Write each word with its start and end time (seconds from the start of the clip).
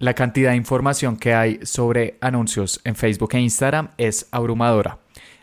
La 0.00 0.14
cantidad 0.14 0.52
de 0.52 0.56
información 0.56 1.18
que 1.18 1.34
hay 1.34 1.60
sobre 1.62 2.16
anuncios 2.22 2.80
en 2.84 2.96
Facebook 2.96 3.34
e 3.34 3.40
Instagram 3.40 3.90
es 3.98 4.28
abrumadora. 4.30 4.98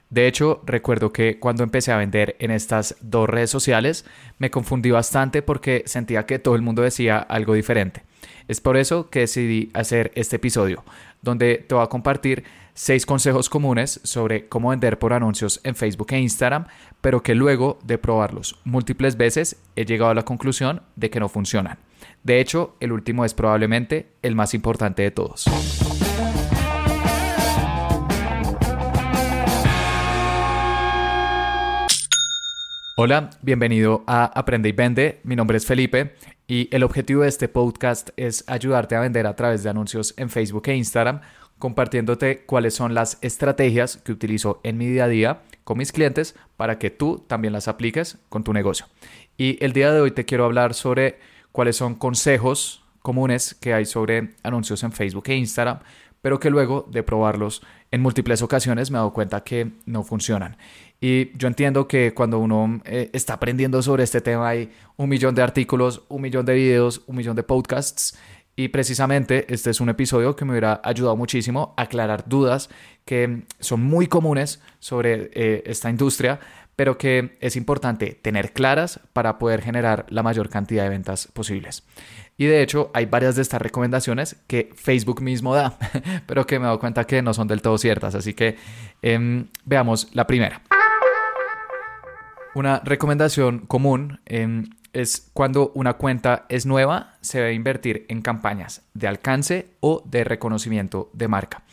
De 0.09 0.25
hecho, 0.25 0.63
recuerdo 0.65 1.13
que 1.13 1.37
cuando 1.37 1.63
empecé 1.63 1.91
a 1.91 1.97
vender 1.97 2.35
en 2.39 2.49
estas 2.49 2.96
dos 2.99 3.29
redes 3.29 3.51
sociales, 3.51 4.04
me 4.39 4.49
confundí 4.49 4.89
bastante 4.89 5.43
porque 5.43 5.83
sentía 5.85 6.25
que 6.25 6.39
todo 6.39 6.55
el 6.55 6.63
mundo 6.63 6.81
decía 6.81 7.20
algo 7.20 7.54
diferente. 7.54 8.01
Es 8.47 8.59
por 8.59 8.78
eso 8.78 9.12
que 9.12 9.20
decidí 9.20 9.70
hacer 9.75 10.12
este 10.15 10.38
episodio, 10.38 10.84
donde 11.21 11.58
te 11.58 11.76
voy 11.76 11.84
a 11.84 11.89
compartir 11.89 12.44
seis 12.74 13.05
consejos 13.05 13.50
comunes 13.50 14.00
sobre 14.04 14.48
cómo 14.48 14.71
vender 14.71 14.98
por 14.98 15.14
anuncios 15.14 15.62
en 15.66 15.76
Facebook 15.76 16.08
e 16.14 16.20
Instagram, 16.20 16.66
pero 17.02 17.21
que 17.21 17.36
luego 17.36 17.78
de 17.84 18.00
probarlos 18.00 18.60
múltiples 18.64 19.18
veces 19.18 19.58
he 19.76 19.86
llegado 19.86 20.10
a 20.10 20.16
la 20.16 20.26
conclusión 20.26 20.82
de 20.96 21.12
que 21.12 21.20
no 21.20 21.30
funcionan. 21.30 21.78
De 22.23 22.39
hecho, 22.39 22.75
el 22.79 22.91
último 22.91 23.25
es 23.25 23.33
probablemente 23.33 24.07
el 24.21 24.36
más 24.36 24.54
importante 24.54 25.04
de 25.04 25.11
todos. 25.11 25.45
Hola, 33.00 33.30
bienvenido 33.44 34.03
a 34.08 34.25
Aprende 34.25 34.69
y 34.69 34.72
Vende. 34.72 35.19
Mi 35.23 35.36
nombre 35.36 35.58
es 35.58 35.67
Felipe 35.67 36.16
y 36.47 36.67
el 36.75 36.83
objetivo 36.83 37.22
de 37.22 37.30
este 37.30 37.47
podcast 37.47 38.09
es 38.17 38.44
ayudarte 38.47 38.95
a 38.95 39.02
vender 39.02 39.28
a 39.28 39.36
través 39.36 39.61
de 39.61 39.70
anuncios 39.70 40.16
en 40.17 40.31
Facebook 40.31 40.64
e 40.67 40.75
Instagram, 40.75 41.22
compartiéndote 41.59 42.44
cuáles 42.45 42.73
son 42.73 42.95
las 42.95 43.20
estrategias 43.22 43.97
que 43.97 44.11
utilizo 44.11 44.61
en 44.64 44.80
mi 44.80 44.88
día 44.88 45.03
a 45.03 45.09
día 45.09 45.42
con 45.64 45.78
mis 45.78 45.92
clientes 45.92 46.36
para 46.56 46.80
que 46.80 46.89
tú 46.89 47.23
también 47.28 47.53
las 47.53 47.67
apliques 47.67 48.17
con 48.30 48.44
tu 48.44 48.52
negocio. 48.52 48.88
Y 49.38 49.64
el 49.64 49.73
día 49.73 49.92
de 49.92 50.02
hoy 50.02 50.09
te 50.09 50.25
quiero 50.25 50.45
hablar 50.45 50.73
sobre 50.73 51.20
cuáles 51.58 51.75
son 51.75 51.95
consejos 51.95 52.84
comunes 53.02 53.56
que 53.56 53.73
hay 53.73 53.86
sobre 53.86 54.36
anuncios 54.44 54.84
en 54.84 54.92
Facebook 54.92 55.23
e 55.25 55.36
Instagram, 55.38 55.80
pero 56.22 56.39
que 56.39 56.52
luego 56.52 56.88
de 56.92 57.02
probarlos 57.02 57.64
en 57.89 58.00
múltiples 58.00 58.44
ocasiones 58.44 58.92
me 58.92 58.98
he 58.98 59.00
dado 59.00 59.12
cuenta 59.12 59.44
que 59.44 59.72
no 59.88 60.04
funcionan. 60.04 60.56
Y 61.02 61.36
yo 61.36 61.48
entiendo 61.48 61.88
que 61.88 62.14
cuando 62.14 62.38
uno 62.38 62.80
eh, 62.86 63.09
está 63.12 63.34
aprendiendo 63.34 63.81
sobre 63.81 64.04
este 64.04 64.22
tema 64.22 64.50
hay 64.50 64.70
un 64.98 65.09
millón 65.09 65.34
de 65.34 65.42
artículos, 65.42 66.04
un 66.09 66.22
millón 66.22 66.46
de 66.46 66.54
videos, 66.54 67.02
un 67.08 67.16
millón 67.16 67.36
de 67.36 67.42
podcasts. 67.42 68.16
Y 68.56 68.68
precisamente 68.68 69.52
este 69.52 69.72
es 69.72 69.81
un 69.81 69.90
episodio 69.90 70.36
que 70.36 70.46
me 70.46 70.52
hubiera 70.52 70.80
ayudado 70.84 71.16
muchísimo 71.16 71.74
a 71.76 71.84
aclarar 71.84 72.30
dudas 72.30 72.70
que 73.03 73.46
son 73.59 73.81
muy 73.81 74.06
comunes 74.06 74.62
sobre 74.78 75.31
eh, 75.34 75.64
esta 75.66 75.90
industria, 75.90 76.40
pero 76.78 76.97
que 76.97 77.38
es 77.42 77.56
importante 77.56 78.17
tener 78.22 78.53
claras 78.53 79.02
para 79.11 79.39
poder 79.39 79.61
generar 79.61 80.06
la 80.09 80.23
mayor 80.23 80.47
cantidad 80.47 80.84
de 80.84 80.89
ventas 80.89 81.28
posibles. 81.28 81.84
Y 82.38 82.45
de 82.45 82.61
hecho 82.61 82.92
hay 82.94 83.08
varias 83.08 83.36
de 83.36 83.42
estas 83.42 83.61
recomendaciones 83.61 84.38
que 84.45 84.69
Facebook 84.75 85.22
mismo 85.22 85.56
da, 85.56 85.78
pero 86.28 86.45
que 86.45 86.59
me 86.59 86.66
he 86.66 86.67
dado 86.67 86.80
cuenta 86.80 87.06
que 87.06 87.23
no 87.23 87.34
son 87.34 87.47
del 87.47 87.64
todo 87.64 87.80
ciertas. 87.80 88.14
Así 88.14 88.36
que 88.36 88.58
em, 89.02 89.47
veamos 89.66 90.09
la 90.14 90.28
primera. 90.28 90.61
Una 92.53 92.80
recomendación 92.86 93.59
común 93.62 94.19
em, 94.25 94.69
es 94.94 95.31
cuando 95.34 95.72
una 95.73 95.94
cuenta 95.94 96.45
es 96.47 96.67
nueva, 96.67 97.16
se 97.22 97.39
debe 97.39 97.53
invertir 97.53 98.06
en 98.08 98.22
campañas 98.22 98.84
de 98.94 99.08
alcance 99.08 99.72
o 99.80 100.03
de 100.06 100.23
reconocimiento 100.23 101.09
de 101.14 101.28
marca. 101.28 101.64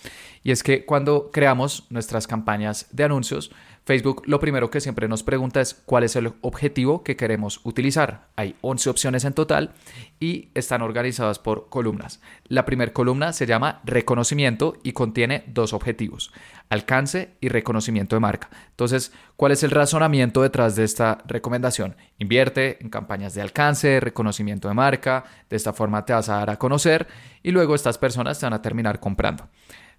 Y 0.43 0.51
es 0.51 0.63
que 0.63 0.85
cuando 0.85 1.31
creamos 1.31 1.87
nuestras 1.91 2.27
campañas 2.27 2.87
de 2.91 3.05
anuncios, 3.05 3.51
Facebook 3.85 4.23
lo 4.25 4.41
primero 4.41 4.71
que 4.71 4.81
siempre 4.81 5.09
nos 5.09 5.23
pregunta 5.23 5.61
es 5.61 5.75
cuál 5.75 6.05
es 6.05 6.17
el 6.17 6.33
objetivo 6.41 7.05
que 7.05 7.17
queremos 7.17 7.61
utilizar. 7.65 8.29
Hay 8.35 8.57
11 8.63 8.89
opciones 8.89 9.25
en 9.25 9.35
total 9.35 9.73
y 10.19 10.49
están 10.55 10.81
organizadas 10.81 11.39
por 11.39 11.69
columnas. 11.69 12.21
La 12.49 12.65
primera 12.65 12.95
columna 12.95 13.35
se 13.35 13.45
llama 13.45 13.83
reconocimiento 13.85 14.79
y 14.83 14.93
contiene 14.93 15.45
dos 15.49 15.75
objetivos, 15.75 16.33
alcance 16.71 17.35
y 17.43 17.49
reconocimiento 17.49 18.17
de 18.17 18.21
marca. 18.21 18.49
Entonces, 18.71 19.13
¿cuál 19.37 19.53
es 19.53 19.63
el 19.63 19.71
razonamiento 19.71 20.41
detrás 20.41 20.77
de 20.77 20.85
esta 20.85 21.19
recomendación? 21.27 21.95
Invierte 22.19 22.79
en 22.81 22.89
campañas 22.89 23.35
de 23.35 23.43
alcance, 23.43 24.01
reconocimiento 24.01 24.69
de 24.69 24.75
marca, 24.75 25.25
de 25.51 25.57
esta 25.57 25.75
forma 25.75 26.07
te 26.07 26.15
vas 26.15 26.31
a 26.31 26.37
dar 26.37 26.49
a 26.49 26.59
conocer 26.59 27.07
y 27.43 27.51
luego 27.51 27.75
estas 27.75 27.99
personas 27.99 28.39
te 28.39 28.47
van 28.47 28.55
a 28.55 28.63
terminar 28.63 28.99
comprando. 28.99 29.47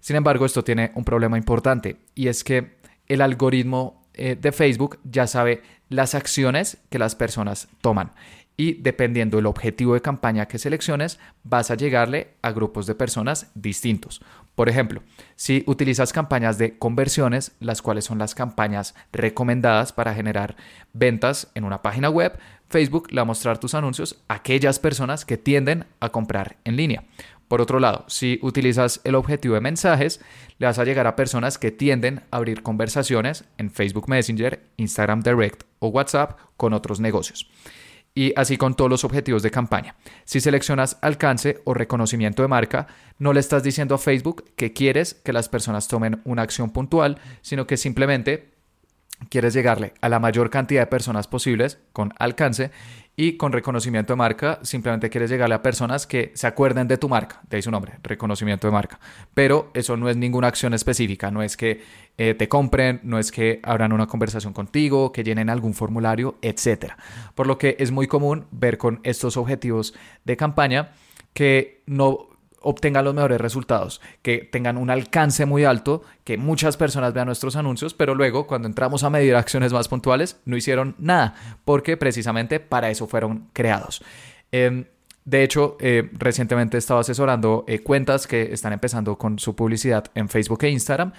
Sin 0.00 0.16
embargo, 0.16 0.44
esto 0.44 0.64
tiene 0.64 0.90
un 0.96 1.04
problema 1.04 1.38
importante 1.38 1.98
y 2.14 2.28
es 2.28 2.42
que 2.42 2.76
el 3.08 3.20
algoritmo 3.20 4.02
eh, 4.14 4.36
de 4.40 4.52
Facebook 4.52 4.98
ya 5.04 5.26
sabe 5.26 5.62
las 5.88 6.14
acciones 6.14 6.78
que 6.90 6.98
las 6.98 7.14
personas 7.14 7.68
toman 7.80 8.12
y 8.56 8.74
dependiendo 8.74 9.36
del 9.36 9.46
objetivo 9.46 9.94
de 9.94 10.00
campaña 10.00 10.46
que 10.46 10.58
selecciones, 10.58 11.18
vas 11.44 11.70
a 11.70 11.74
llegarle 11.74 12.34
a 12.42 12.52
grupos 12.52 12.86
de 12.86 12.94
personas 12.94 13.50
distintos. 13.54 14.22
Por 14.54 14.70
ejemplo, 14.70 15.02
si 15.34 15.62
utilizas 15.66 16.14
campañas 16.14 16.56
de 16.56 16.78
conversiones, 16.78 17.52
las 17.60 17.82
cuales 17.82 18.06
son 18.06 18.18
las 18.18 18.34
campañas 18.34 18.94
recomendadas 19.12 19.92
para 19.92 20.14
generar 20.14 20.56
ventas 20.94 21.50
en 21.54 21.64
una 21.64 21.82
página 21.82 22.08
web, 22.08 22.38
Facebook 22.68 23.08
le 23.10 23.16
va 23.16 23.22
a 23.22 23.26
mostrar 23.26 23.58
tus 23.58 23.74
anuncios 23.74 24.22
a 24.28 24.34
aquellas 24.34 24.78
personas 24.78 25.26
que 25.26 25.36
tienden 25.36 25.84
a 26.00 26.08
comprar 26.08 26.56
en 26.64 26.76
línea. 26.76 27.04
Por 27.48 27.60
otro 27.60 27.78
lado, 27.78 28.04
si 28.08 28.38
utilizas 28.42 29.00
el 29.04 29.14
objetivo 29.14 29.54
de 29.54 29.60
mensajes, 29.60 30.20
le 30.58 30.66
vas 30.66 30.78
a 30.78 30.84
llegar 30.84 31.06
a 31.06 31.16
personas 31.16 31.58
que 31.58 31.70
tienden 31.70 32.22
a 32.30 32.38
abrir 32.38 32.62
conversaciones 32.62 33.44
en 33.58 33.70
Facebook 33.70 34.08
Messenger, 34.08 34.62
Instagram 34.76 35.20
Direct 35.20 35.62
o 35.78 35.88
WhatsApp 35.88 36.38
con 36.56 36.72
otros 36.72 36.98
negocios. 36.98 37.48
Y 38.14 38.32
así 38.34 38.56
con 38.56 38.74
todos 38.74 38.90
los 38.90 39.04
objetivos 39.04 39.42
de 39.42 39.50
campaña. 39.50 39.94
Si 40.24 40.40
seleccionas 40.40 40.98
alcance 41.02 41.60
o 41.64 41.74
reconocimiento 41.74 42.42
de 42.42 42.48
marca, 42.48 42.86
no 43.18 43.32
le 43.32 43.40
estás 43.40 43.62
diciendo 43.62 43.94
a 43.94 43.98
Facebook 43.98 44.44
que 44.56 44.72
quieres 44.72 45.14
que 45.14 45.34
las 45.34 45.48
personas 45.48 45.86
tomen 45.86 46.22
una 46.24 46.42
acción 46.42 46.70
puntual, 46.70 47.18
sino 47.42 47.66
que 47.66 47.76
simplemente 47.76 48.56
quieres 49.28 49.54
llegarle 49.54 49.94
a 50.00 50.08
la 50.08 50.18
mayor 50.18 50.50
cantidad 50.50 50.82
de 50.82 50.86
personas 50.86 51.26
posibles 51.26 51.78
con 51.92 52.12
alcance 52.18 52.70
y 53.16 53.38
con 53.38 53.52
reconocimiento 53.52 54.12
de 54.12 54.18
marca 54.18 54.60
simplemente 54.62 55.08
quieres 55.08 55.30
llegarle 55.30 55.54
a 55.54 55.62
personas 55.62 56.06
que 56.06 56.32
se 56.34 56.46
acuerden 56.46 56.86
de 56.86 56.98
tu 56.98 57.08
marca, 57.08 57.40
de 57.48 57.56
ahí 57.56 57.62
su 57.62 57.70
nombre, 57.70 57.94
reconocimiento 58.02 58.66
de 58.66 58.72
marca. 58.72 59.00
Pero 59.32 59.70
eso 59.72 59.96
no 59.96 60.10
es 60.10 60.16
ninguna 60.18 60.48
acción 60.48 60.74
específica, 60.74 61.30
no 61.30 61.42
es 61.42 61.56
que 61.56 61.82
eh, 62.18 62.34
te 62.34 62.48
compren, 62.48 63.00
no 63.02 63.18
es 63.18 63.32
que 63.32 63.60
abran 63.62 63.92
una 63.92 64.06
conversación 64.06 64.52
contigo, 64.52 65.12
que 65.12 65.24
llenen 65.24 65.48
algún 65.48 65.72
formulario, 65.72 66.36
etc. 66.42 66.92
Por 67.34 67.46
lo 67.46 67.56
que 67.56 67.76
es 67.78 67.90
muy 67.90 68.06
común 68.06 68.44
ver 68.50 68.76
con 68.76 69.00
estos 69.02 69.38
objetivos 69.38 69.94
de 70.24 70.36
campaña 70.36 70.90
que 71.32 71.82
no 71.86 72.35
obtengan 72.66 73.04
los 73.04 73.14
mejores 73.14 73.40
resultados, 73.40 74.00
que 74.22 74.38
tengan 74.38 74.76
un 74.76 74.90
alcance 74.90 75.46
muy 75.46 75.64
alto, 75.64 76.02
que 76.24 76.36
muchas 76.36 76.76
personas 76.76 77.14
vean 77.14 77.26
nuestros 77.26 77.54
anuncios, 77.54 77.94
pero 77.94 78.16
luego 78.16 78.48
cuando 78.48 78.66
entramos 78.66 79.04
a 79.04 79.10
medir 79.10 79.36
acciones 79.36 79.72
más 79.72 79.86
puntuales 79.86 80.40
no 80.44 80.56
hicieron 80.56 80.96
nada, 80.98 81.34
porque 81.64 81.96
precisamente 81.96 82.58
para 82.58 82.90
eso 82.90 83.06
fueron 83.06 83.48
creados. 83.52 84.02
Em, 84.50 84.84
de 85.24 85.44
hecho, 85.44 85.76
eh, 85.80 86.10
recientemente 86.12 86.76
he 86.76 86.78
estado 86.78 87.00
asesorando 87.00 87.64
eh, 87.68 87.80
cuentas 87.80 88.26
que 88.26 88.52
están 88.52 88.72
empezando 88.72 89.16
con 89.16 89.38
su 89.38 89.54
publicidad 89.54 90.04
en 90.14 90.28
Facebook 90.28 90.64
e 90.64 90.70
Instagram 90.70 91.12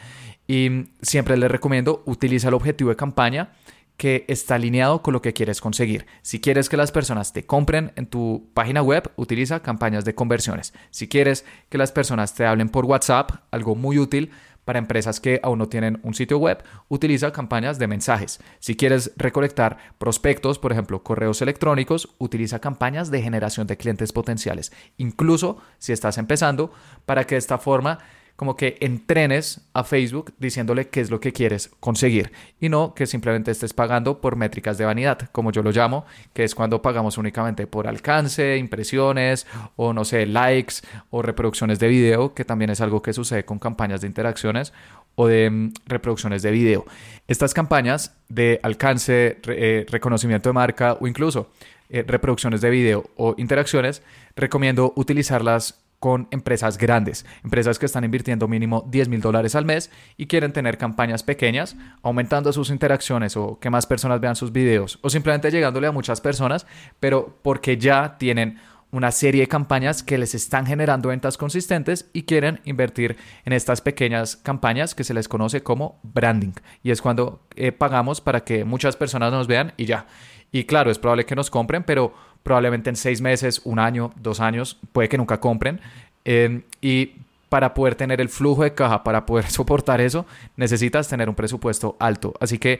y 0.48 0.90
siempre 1.02 1.38
les 1.38 1.50
recomiendo 1.50 2.04
utiliza 2.06 2.50
el 2.50 2.54
objetivo 2.54 2.90
de 2.90 2.96
campaña 2.98 3.52
que 3.98 4.26
está 4.28 4.56
alineado 4.56 5.02
con 5.02 5.14
lo 5.14 5.22
que 5.22 5.34
quieres 5.34 5.60
conseguir. 5.60 6.06
Si 6.22 6.40
quieres 6.40 6.70
que 6.70 6.78
las 6.78 6.92
personas 6.92 7.34
te 7.34 7.46
compren 7.46 7.92
en 7.96 8.06
tu 8.06 8.50
página 8.54 8.82
web, 8.84 9.12
utiliza 9.16 9.62
campañas 9.62 10.06
de 10.06 10.16
conversiones. 10.16 10.74
Si 10.92 11.08
quieres 11.08 11.46
que 11.70 11.80
las 11.80 11.92
personas 11.92 12.36
te 12.36 12.46
hablen 12.46 12.70
por 12.70 12.86
WhatsApp, 12.86 13.32
algo 13.52 13.76
muy 13.76 13.98
útil 13.98 14.32
para 14.66 14.80
empresas 14.80 15.22
que 15.22 15.40
aún 15.44 15.60
no 15.60 15.70
tienen 15.70 16.00
un 16.04 16.14
sitio 16.14 16.38
web, 16.38 16.62
utiliza 16.90 17.32
campañas 17.32 17.80
de 17.80 17.88
mensajes. 17.88 18.42
Si 18.60 18.76
quieres 18.76 19.14
recolectar 19.16 19.78
prospectos, 19.98 20.60
por 20.60 20.74
ejemplo, 20.74 21.04
correos 21.04 21.42
electrónicos, 21.42 22.10
utiliza 22.18 22.60
campañas 22.60 23.10
de 23.10 23.22
generación 23.22 23.66
de 23.66 23.78
clientes 23.78 24.12
potenciales. 24.12 24.74
Incluso 24.98 25.58
si 25.78 25.94
estás 25.94 26.18
empezando, 26.18 26.72
para 27.06 27.24
que 27.24 27.36
de 27.36 27.40
esta 27.40 27.58
forma 27.60 28.00
como 28.38 28.56
que 28.56 28.78
entrenes 28.80 29.68
a 29.74 29.84
Facebook 29.84 30.32
diciéndole 30.38 30.88
qué 30.88 31.02
es 31.02 31.10
lo 31.10 31.20
que 31.20 31.34
quieres 31.34 31.72
conseguir 31.80 32.32
y 32.62 32.70
no 32.70 32.94
que 32.94 33.08
simplemente 33.08 33.52
estés 33.52 33.74
pagando 33.74 34.22
por 34.22 34.36
métricas 34.36 34.78
de 34.78 34.86
vanidad, 34.86 35.30
como 35.32 35.52
yo 35.52 35.64
lo 35.64 35.72
llamo, 35.72 36.06
que 36.34 36.44
es 36.44 36.54
cuando 36.56 36.82
pagamos 36.82 37.18
únicamente 37.18 37.66
por 37.66 37.88
alcance, 37.88 38.58
impresiones 38.58 39.48
o 39.76 39.92
no 39.92 40.06
sé, 40.06 40.28
likes 40.28 40.76
o 41.10 41.24
reproducciones 41.24 41.80
de 41.80 41.88
video, 41.88 42.36
que 42.36 42.46
también 42.46 42.70
es 42.70 42.80
algo 42.80 43.02
que 43.02 43.12
sucede 43.12 43.44
con 43.44 43.58
campañas 43.58 44.02
de 44.02 44.08
interacciones 44.08 44.72
o 45.16 45.28
de 45.28 45.50
mm, 45.50 45.74
reproducciones 45.88 46.44
de 46.44 46.52
video. 46.52 46.86
Estas 47.28 47.56
campañas 47.56 48.16
de 48.30 48.60
alcance, 48.62 49.40
eh, 49.48 49.86
reconocimiento 49.90 50.50
de 50.50 50.54
marca 50.54 50.96
o 51.02 51.08
incluso 51.08 51.50
eh, 51.90 52.04
reproducciones 52.06 52.62
de 52.62 52.70
video 52.70 53.10
o 53.16 53.34
interacciones, 53.38 54.04
recomiendo 54.36 54.94
utilizarlas 54.96 55.87
con 56.00 56.28
empresas 56.32 56.78
grandes, 56.78 57.26
empresas 57.44 57.80
que 57.80 57.86
están 57.86 58.04
invirtiendo 58.04 58.48
mínimo 58.48 58.86
10 58.90 59.10
mil 59.10 59.22
dólares 59.22 59.56
al 59.56 59.66
mes 59.66 59.90
y 60.16 60.28
quieren 60.28 60.54
tener 60.54 60.78
campañas 60.78 61.24
pequeñas, 61.24 61.76
aumentando 62.04 62.54
sus 62.54 62.70
interacciones 62.70 63.36
o 63.36 63.60
que 63.60 63.70
más 63.70 63.88
personas 63.88 64.22
vean 64.22 64.36
sus 64.36 64.52
videos 64.52 65.00
o 65.02 65.10
simplemente 65.10 65.50
llegándole 65.50 65.88
a 65.88 65.92
muchas 65.92 66.22
personas, 66.22 66.68
pero 67.00 67.40
porque 67.42 67.78
ya 67.78 68.18
tienen 68.18 68.60
una 68.92 69.12
serie 69.12 69.42
de 69.42 69.48
campañas 69.48 70.02
que 70.02 70.18
les 70.18 70.34
están 70.34 70.66
generando 70.66 71.10
ventas 71.10 71.38
consistentes 71.38 72.10
y 72.14 72.24
quieren 72.24 72.62
invertir 72.64 73.18
en 73.44 73.54
estas 73.54 73.82
pequeñas 73.82 74.38
campañas 74.38 74.96
que 74.96 75.04
se 75.04 75.14
les 75.14 75.28
conoce 75.28 75.62
como 75.62 76.00
branding. 76.04 76.54
Y 76.84 76.92
es 76.92 77.02
cuando 77.02 77.46
eh, 77.56 77.72
pagamos 77.72 78.22
para 78.22 78.42
que 78.42 78.64
muchas 78.64 78.96
personas 78.96 79.32
nos 79.32 79.48
vean 79.48 79.74
y 79.76 79.86
ya. 79.86 80.08
Y 80.52 80.64
claro, 80.64 80.90
es 80.90 81.00
probable 81.00 81.26
que 81.26 81.36
nos 81.36 81.50
compren, 81.50 81.84
pero 81.84 82.14
probablemente 82.48 82.90
en 82.90 82.96
seis 82.96 83.20
meses, 83.20 83.60
un 83.66 83.78
año, 83.78 84.14
dos 84.16 84.40
años, 84.40 84.80
puede 84.94 85.10
que 85.10 85.18
nunca 85.18 85.42
compren. 85.42 85.82
Em, 86.24 86.64
y 86.80 87.12
para 87.50 87.74
poder 87.74 87.96
tener 87.96 88.22
el 88.22 88.30
flujo 88.30 88.64
de 88.64 88.74
caja, 88.74 89.04
para 89.04 89.26
poder 89.26 89.46
soportar 89.52 90.00
eso, 90.00 90.26
necesitas 90.56 91.10
tener 91.10 91.28
un 91.28 91.36
presupuesto 91.36 91.98
alto. 92.00 92.34
Así 92.40 92.58
que 92.58 92.80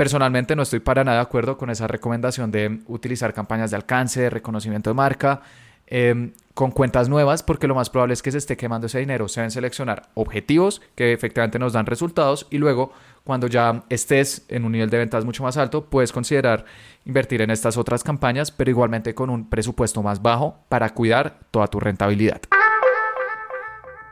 Personalmente 0.00 0.56
no 0.56 0.62
estoy 0.62 0.80
para 0.80 1.04
nada 1.04 1.18
de 1.18 1.22
acuerdo 1.24 1.58
con 1.58 1.68
esa 1.68 1.86
recomendación 1.86 2.50
de 2.50 2.80
utilizar 2.86 3.34
campañas 3.34 3.70
de 3.70 3.76
alcance, 3.76 4.18
de 4.18 4.30
reconocimiento 4.30 4.88
de 4.88 4.94
marca, 4.94 5.42
em, 5.90 6.32
con 6.54 6.70
cuentas 6.70 7.08
nuevas, 7.08 7.42
porque 7.42 7.66
lo 7.66 7.74
más 7.74 7.90
probable 7.90 8.14
es 8.14 8.22
que 8.22 8.32
se 8.32 8.38
esté 8.38 8.56
quemando 8.56 8.86
ese 8.86 8.98
dinero. 8.98 9.28
Se 9.28 9.40
deben 9.40 9.50
seleccionar 9.50 10.08
objetivos 10.14 10.80
que 10.94 11.12
efectivamente 11.12 11.58
nos 11.58 11.72
dan 11.72 11.86
resultados 11.86 12.46
y 12.50 12.58
luego, 12.58 12.92
cuando 13.24 13.46
ya 13.46 13.84
estés 13.88 14.44
en 14.48 14.64
un 14.64 14.72
nivel 14.72 14.90
de 14.90 14.98
ventas 14.98 15.24
mucho 15.24 15.42
más 15.42 15.56
alto, 15.56 15.84
puedes 15.84 16.12
considerar 16.12 16.64
invertir 17.04 17.42
en 17.42 17.50
estas 17.50 17.76
otras 17.76 18.02
campañas, 18.02 18.50
pero 18.50 18.70
igualmente 18.70 19.14
con 19.14 19.30
un 19.30 19.48
presupuesto 19.48 20.02
más 20.02 20.22
bajo 20.22 20.58
para 20.68 20.90
cuidar 20.94 21.38
toda 21.50 21.66
tu 21.66 21.80
rentabilidad. 21.80 22.40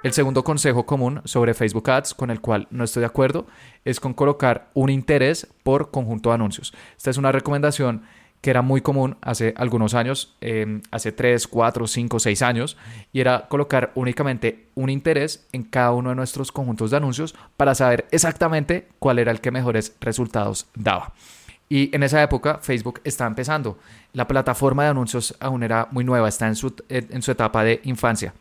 El 0.05 0.13
segundo 0.13 0.45
consejo 0.45 0.87
común 0.87 1.21
sobre 1.25 1.55
Facebook 1.55 1.91
Ads 1.91 2.15
con 2.15 2.31
el 2.31 2.41
cual 2.41 2.69
no 2.71 2.85
estoy 2.85 3.01
de 3.01 3.07
acuerdo 3.07 3.47
es 3.85 3.99
con 3.99 4.15
colocar 4.15 4.71
un 4.75 4.91
interés 4.91 5.49
por 5.65 5.91
conjunto 5.91 6.31
de 6.31 6.37
anuncios. 6.37 6.73
Esta 6.97 7.11
es 7.11 7.19
una 7.19 7.33
recomendación 7.33 8.03
que 8.41 8.51
era 8.51 8.63
muy 8.63 8.81
común 8.81 9.17
hace 9.21 9.55
algunos 9.57 9.95
años, 9.95 10.37
em, 10.41 10.83
hace 10.91 11.13
3, 11.13 11.47
4, 11.47 11.87
5, 11.87 12.19
6 12.21 12.43
años, 12.43 12.77
y 13.13 13.21
era 13.21 13.49
colocar 13.49 13.93
únicamente 13.95 14.67
un 14.75 14.91
interés 14.91 15.47
en 15.53 15.65
cada 15.65 15.93
uno 15.93 16.11
de 16.11 16.17
nuestros 16.17 16.53
conjuntos 16.53 16.91
de 16.91 16.99
anuncios 16.99 17.35
para 17.57 17.75
saber 17.75 18.07
exactamente 18.11 18.89
cuál 18.99 19.19
era 19.19 19.33
el 19.33 19.41
que 19.41 19.51
mejores 19.51 19.97
resultados 20.01 20.67
daba. 20.75 21.13
Y 21.69 21.95
en 21.95 22.03
esa 22.03 22.23
época 22.23 22.61
Facebook 22.63 23.01
estaba 23.05 23.29
empezando. 23.29 23.79
La 24.13 24.27
plataforma 24.27 24.85
de 24.85 24.91
anuncios 24.91 25.37
aún 25.39 25.63
era 25.63 25.89
muy 25.91 26.05
nueva, 26.05 26.29
está 26.29 26.47
en 26.47 26.57
su, 26.57 26.75
en 26.89 27.21
su 27.23 27.33
etapa 27.33 27.63
de 27.63 27.81
infancia 27.85 28.33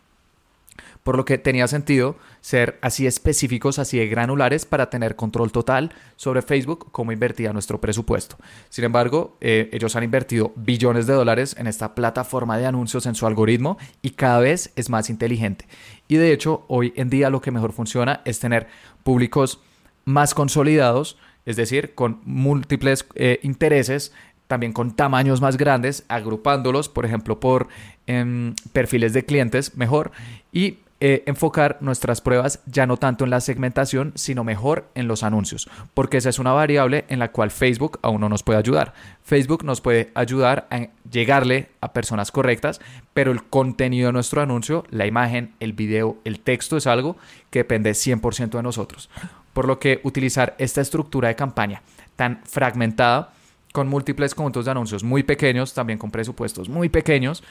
por 1.07 1.15
lo 1.15 1.23
que 1.23 1.37
tenía 1.37 1.69
sentido 1.69 2.17
ser 2.41 2.77
así 2.81 3.07
específicos, 3.07 3.79
así 3.79 3.97
de 3.97 4.09
granulares 4.09 4.65
para 4.65 4.89
tener 4.89 5.15
control 5.15 5.53
total 5.53 5.93
sobre 6.17 6.41
Facebook, 6.41 6.89
cómo 6.91 7.13
invertía 7.13 7.53
nuestro 7.53 7.79
presupuesto. 7.79 8.35
Sin 8.67 8.83
embargo, 8.83 9.37
eh, 9.39 9.69
ellos 9.71 9.95
han 9.95 10.03
invertido 10.03 10.51
billones 10.57 11.07
de 11.07 11.13
dólares 11.13 11.55
en 11.57 11.67
esta 11.67 11.95
plataforma 11.95 12.57
de 12.57 12.65
anuncios 12.65 13.05
en 13.05 13.15
su 13.15 13.25
algoritmo 13.25 13.77
y 14.01 14.09
cada 14.09 14.41
vez 14.41 14.73
es 14.75 14.89
más 14.89 15.09
inteligente. 15.09 15.65
Y 16.09 16.17
de 16.17 16.33
hecho, 16.33 16.65
hoy 16.67 16.91
en 16.97 17.09
día 17.09 17.29
lo 17.29 17.39
que 17.39 17.51
mejor 17.51 17.71
funciona 17.71 18.19
es 18.25 18.41
tener 18.41 18.67
públicos 19.03 19.61
más 20.03 20.33
consolidados, 20.33 21.17
es 21.45 21.55
decir, 21.55 21.95
con 21.95 22.19
múltiples 22.25 23.07
eh, 23.15 23.39
intereses 23.43 24.11
también 24.47 24.73
con 24.73 24.93
tamaños 24.93 25.39
más 25.39 25.55
grandes, 25.55 26.03
agrupándolos, 26.09 26.89
por 26.89 27.05
ejemplo, 27.05 27.39
por 27.39 27.67
em, 28.07 28.55
perfiles 28.73 29.13
de 29.13 29.23
clientes 29.23 29.75
mejor 29.77 30.11
y 30.51 30.79
eh, 30.99 31.23
enfocar 31.27 31.77
nuestras 31.79 32.21
pruebas 32.21 32.59
ya 32.65 32.87
no 32.87 32.97
tanto 32.97 33.23
en 33.23 33.29
la 33.29 33.39
segmentación, 33.39 34.13
sino 34.15 34.43
mejor 34.43 34.87
en 34.95 35.07
los 35.07 35.21
anuncios, 35.21 35.69
porque 35.93 36.17
esa 36.17 36.29
es 36.29 36.39
una 36.39 36.53
variable 36.53 37.05
en 37.09 37.19
la 37.19 37.31
cual 37.31 37.51
Facebook 37.51 37.99
aún 38.01 38.21
no 38.21 38.29
nos 38.29 38.41
puede 38.41 38.57
ayudar. 38.57 38.95
Facebook 39.23 39.63
nos 39.63 39.79
puede 39.79 40.09
ayudar 40.15 40.67
a 40.71 40.87
llegarle 41.11 41.69
a 41.81 41.93
personas 41.93 42.31
correctas, 42.31 42.81
pero 43.13 43.31
el 43.31 43.43
contenido 43.43 44.07
de 44.07 44.13
nuestro 44.13 44.41
anuncio, 44.41 44.85
la 44.89 45.05
imagen, 45.05 45.53
el 45.59 45.73
video, 45.73 46.17
el 46.23 46.39
texto 46.39 46.77
es 46.77 46.87
algo 46.87 47.15
que 47.51 47.59
depende 47.59 47.91
100% 47.91 48.49
de 48.49 48.63
nosotros. 48.63 49.11
Por 49.53 49.67
lo 49.67 49.79
que 49.79 50.01
utilizar 50.03 50.55
esta 50.57 50.81
estructura 50.81 51.27
de 51.27 51.35
campaña 51.35 51.83
tan 52.15 52.41
fragmentada, 52.43 53.33
con 53.71 53.87
múltiples 53.87 54.33
conjuntos 54.33 54.65
de 54.65 54.71
anuncios 54.71 55.03
muy 55.03 55.21
pequeños, 55.21 55.75
también 55.75 55.99
con 55.99 56.09
presupuestos 56.09 56.67
muy 56.69 56.89
pequeños, 56.89 57.43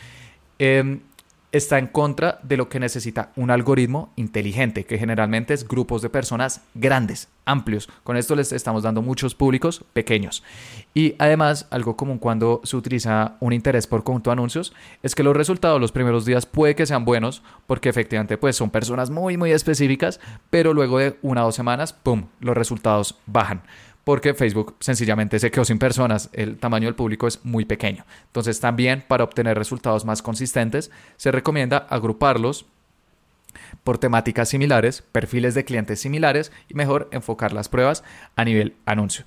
eh, 0.59 0.99
está 1.53 1.79
en 1.79 1.87
contra 1.87 2.39
de 2.43 2.57
lo 2.57 2.69
que 2.69 2.81
necesita 2.81 3.33
un 3.37 3.51
algoritmo 3.51 4.13
inteligente, 4.17 4.85
que 4.85 4.99
generalmente 4.99 5.55
es 5.55 5.67
grupos 5.67 6.03
de 6.03 6.11
personas 6.11 6.63
grandes, 6.75 7.29
amplios. 7.45 7.89
Con 8.05 8.17
esto 8.17 8.35
les 8.35 8.53
estamos 8.53 8.83
dando 8.83 9.03
muchos 9.03 9.35
públicos 9.35 9.85
pequeños. 9.93 10.43
Y 10.95 11.15
además, 11.19 11.67
algo 11.71 11.97
común 11.97 12.19
cuando 12.19 12.61
se 12.65 12.77
utiliza 12.77 13.37
un 13.41 13.53
interés 13.53 13.87
por 13.87 14.05
conjunto 14.05 14.31
de 14.31 14.35
anuncios 14.35 14.75
es 15.03 15.15
que 15.15 15.23
los 15.23 15.37
resultados 15.37 15.81
los 15.81 15.93
primeros 15.93 16.25
días 16.25 16.47
puede 16.47 16.75
que 16.75 16.87
sean 16.87 17.05
buenos, 17.05 17.43
porque 17.67 17.89
efectivamente 17.89 18.39
pues 18.39 18.57
son 18.57 18.71
personas 18.71 19.11
muy 19.11 19.37
muy 19.37 19.53
específicas, 19.53 20.21
pero 20.51 20.75
luego 20.75 20.99
de 20.99 21.19
una 21.23 21.43
o 21.43 21.47
dos 21.47 21.55
semanas, 21.55 21.93
¡pum!, 21.93 22.27
los 22.41 22.57
resultados 22.57 23.19
bajan 23.27 23.63
porque 24.07 24.35
Facebook 24.35 24.77
sencillamente 24.79 25.41
se 25.41 25.51
quedó 25.51 25.65
sin 25.65 25.81
personas, 25.81 26.31
el 26.33 26.59
tamaño 26.59 26.87
del 26.87 26.95
público 26.95 27.27
es 27.27 27.45
muy 27.45 27.65
pequeño. 27.65 28.07
Entonces 28.27 28.61
también 28.61 29.03
para 29.09 29.25
obtener 29.25 29.59
resultados 29.59 30.05
más 30.05 30.23
consistentes 30.23 30.93
se 31.17 31.33
recomienda 31.33 31.79
agruparlos 31.91 32.67
por 33.83 33.99
temáticas 33.99 34.49
similares, 34.49 35.03
perfiles 35.11 35.57
de 35.57 35.65
clientes 35.65 35.99
similares 35.99 36.53
y 36.69 36.75
mejor 36.75 37.09
enfocar 37.11 37.53
las 37.53 37.69
pruebas 37.69 38.05
a 38.37 38.45
nivel 38.45 38.77
anuncio. 38.87 39.25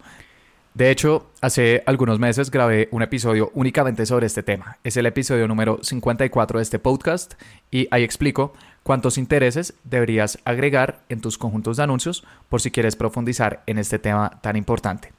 De 0.73 0.91
hecho, 0.91 1.31
hace 1.41 1.83
algunos 1.87 2.19
meses 2.19 2.51
grabé 2.51 2.89
un 2.91 3.01
episodio 3.01 3.51
únicamente 3.53 4.05
sobre 4.05 4.27
este 4.27 4.43
tema. 4.43 4.77
Es 4.83 4.97
el 4.97 5.07
episodio 5.07 5.47
número 5.47 5.79
54 5.81 6.59
de 6.59 6.63
este 6.63 6.79
podcast 6.79 7.33
y 7.71 7.87
ahí 7.91 8.03
explico 8.03 8.53
cuántos 8.83 9.17
intereses 9.17 9.73
deberías 9.83 10.39
agregar 10.45 11.03
en 11.09 11.21
tus 11.21 11.37
conjuntos 11.37 11.77
de 11.77 11.83
anuncios 11.83 12.23
por 12.49 12.61
si 12.61 12.71
quieres 12.71 12.95
profundizar 12.95 13.63
en 13.65 13.79
este 13.79 13.99
tema 13.99 14.39
tan 14.41 14.55
importante. 14.55 15.11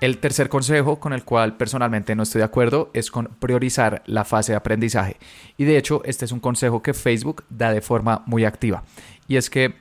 El 0.00 0.16
tercer 0.16 0.48
consejo 0.48 0.98
con 0.98 1.12
el 1.12 1.24
cual 1.24 1.58
personalmente 1.58 2.16
no 2.16 2.22
estoy 2.22 2.38
de 2.38 2.46
acuerdo 2.46 2.90
es 2.94 3.10
con 3.10 3.26
priorizar 3.38 4.02
la 4.06 4.24
fase 4.24 4.52
de 4.52 4.56
aprendizaje. 4.56 5.18
Y 5.58 5.64
de 5.64 5.76
hecho, 5.76 6.00
este 6.06 6.24
es 6.24 6.32
un 6.32 6.40
consejo 6.40 6.82
que 6.82 6.94
Facebook 6.94 7.44
da 7.50 7.70
de 7.70 7.82
forma 7.82 8.22
muy 8.24 8.46
activa. 8.46 8.82
Y 9.28 9.36
es 9.36 9.50
que, 9.50 9.74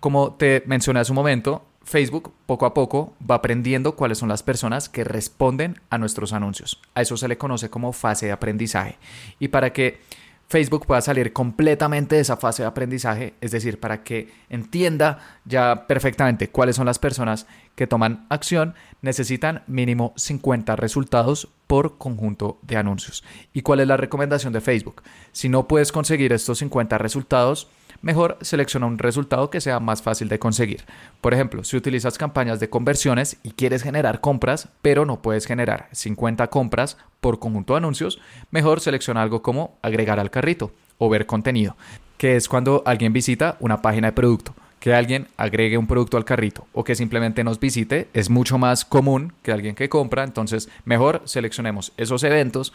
como 0.00 0.32
te 0.32 0.62
mencioné 0.66 1.00
hace 1.00 1.12
un 1.12 1.16
momento, 1.16 1.66
Facebook 1.90 2.32
poco 2.46 2.66
a 2.66 2.72
poco 2.72 3.14
va 3.28 3.34
aprendiendo 3.34 3.96
cuáles 3.96 4.18
son 4.18 4.28
las 4.28 4.44
personas 4.44 4.88
que 4.88 5.02
responden 5.02 5.80
a 5.90 5.98
nuestros 5.98 6.32
anuncios. 6.32 6.80
A 6.94 7.02
eso 7.02 7.16
se 7.16 7.26
le 7.26 7.36
conoce 7.36 7.68
como 7.68 7.92
fase 7.92 8.26
de 8.26 8.32
aprendizaje. 8.32 8.96
Y 9.40 9.48
para 9.48 9.72
que 9.72 9.98
Facebook 10.46 10.86
pueda 10.86 11.00
salir 11.00 11.32
completamente 11.32 12.14
de 12.14 12.20
esa 12.20 12.36
fase 12.36 12.62
de 12.62 12.68
aprendizaje, 12.68 13.34
es 13.40 13.50
decir, 13.50 13.80
para 13.80 14.04
que 14.04 14.32
entienda 14.50 15.18
ya 15.44 15.88
perfectamente 15.88 16.48
cuáles 16.48 16.76
son 16.76 16.86
las 16.86 17.00
personas 17.00 17.48
que 17.74 17.88
toman 17.88 18.24
acción, 18.28 18.74
necesitan 19.02 19.64
mínimo 19.66 20.12
50 20.16 20.76
resultados 20.76 21.48
por 21.66 21.98
conjunto 21.98 22.60
de 22.62 22.76
anuncios. 22.76 23.24
¿Y 23.52 23.62
cuál 23.62 23.80
es 23.80 23.88
la 23.88 23.96
recomendación 23.96 24.52
de 24.52 24.60
Facebook? 24.60 25.02
Si 25.32 25.48
no 25.48 25.66
puedes 25.66 25.90
conseguir 25.90 26.32
estos 26.32 26.58
50 26.58 26.98
resultados, 26.98 27.68
mejor 28.02 28.38
selecciona 28.40 28.86
un 28.86 28.98
resultado 28.98 29.50
que 29.50 29.60
sea 29.60 29.80
más 29.80 30.02
fácil 30.02 30.28
de 30.28 30.38
conseguir. 30.38 30.84
Por 31.20 31.34
ejemplo, 31.34 31.64
si 31.64 31.76
utilizas 31.76 32.18
campañas 32.18 32.60
de 32.60 32.70
conversiones 32.70 33.36
y 33.42 33.50
quieres 33.50 33.82
generar 33.82 34.20
compras, 34.20 34.68
pero 34.82 35.04
no 35.04 35.22
puedes 35.22 35.46
generar 35.46 35.88
50 35.92 36.48
compras 36.48 36.96
por 37.20 37.38
conjunto 37.38 37.74
de 37.74 37.78
anuncios, 37.78 38.20
mejor 38.50 38.80
selecciona 38.80 39.22
algo 39.22 39.42
como 39.42 39.76
agregar 39.82 40.20
al 40.20 40.30
carrito 40.30 40.72
o 40.98 41.08
ver 41.08 41.26
contenido, 41.26 41.76
que 42.16 42.36
es 42.36 42.48
cuando 42.48 42.82
alguien 42.86 43.12
visita 43.12 43.56
una 43.60 43.82
página 43.82 44.08
de 44.08 44.12
producto. 44.12 44.54
Que 44.78 44.94
alguien 44.94 45.28
agregue 45.36 45.76
un 45.76 45.86
producto 45.86 46.16
al 46.16 46.24
carrito 46.24 46.66
o 46.72 46.84
que 46.84 46.94
simplemente 46.94 47.44
nos 47.44 47.60
visite 47.60 48.08
es 48.14 48.30
mucho 48.30 48.56
más 48.56 48.86
común 48.86 49.34
que 49.42 49.52
alguien 49.52 49.74
que 49.74 49.90
compra, 49.90 50.24
entonces 50.24 50.70
mejor 50.86 51.20
seleccionemos 51.26 51.92
esos 51.98 52.24
eventos 52.24 52.72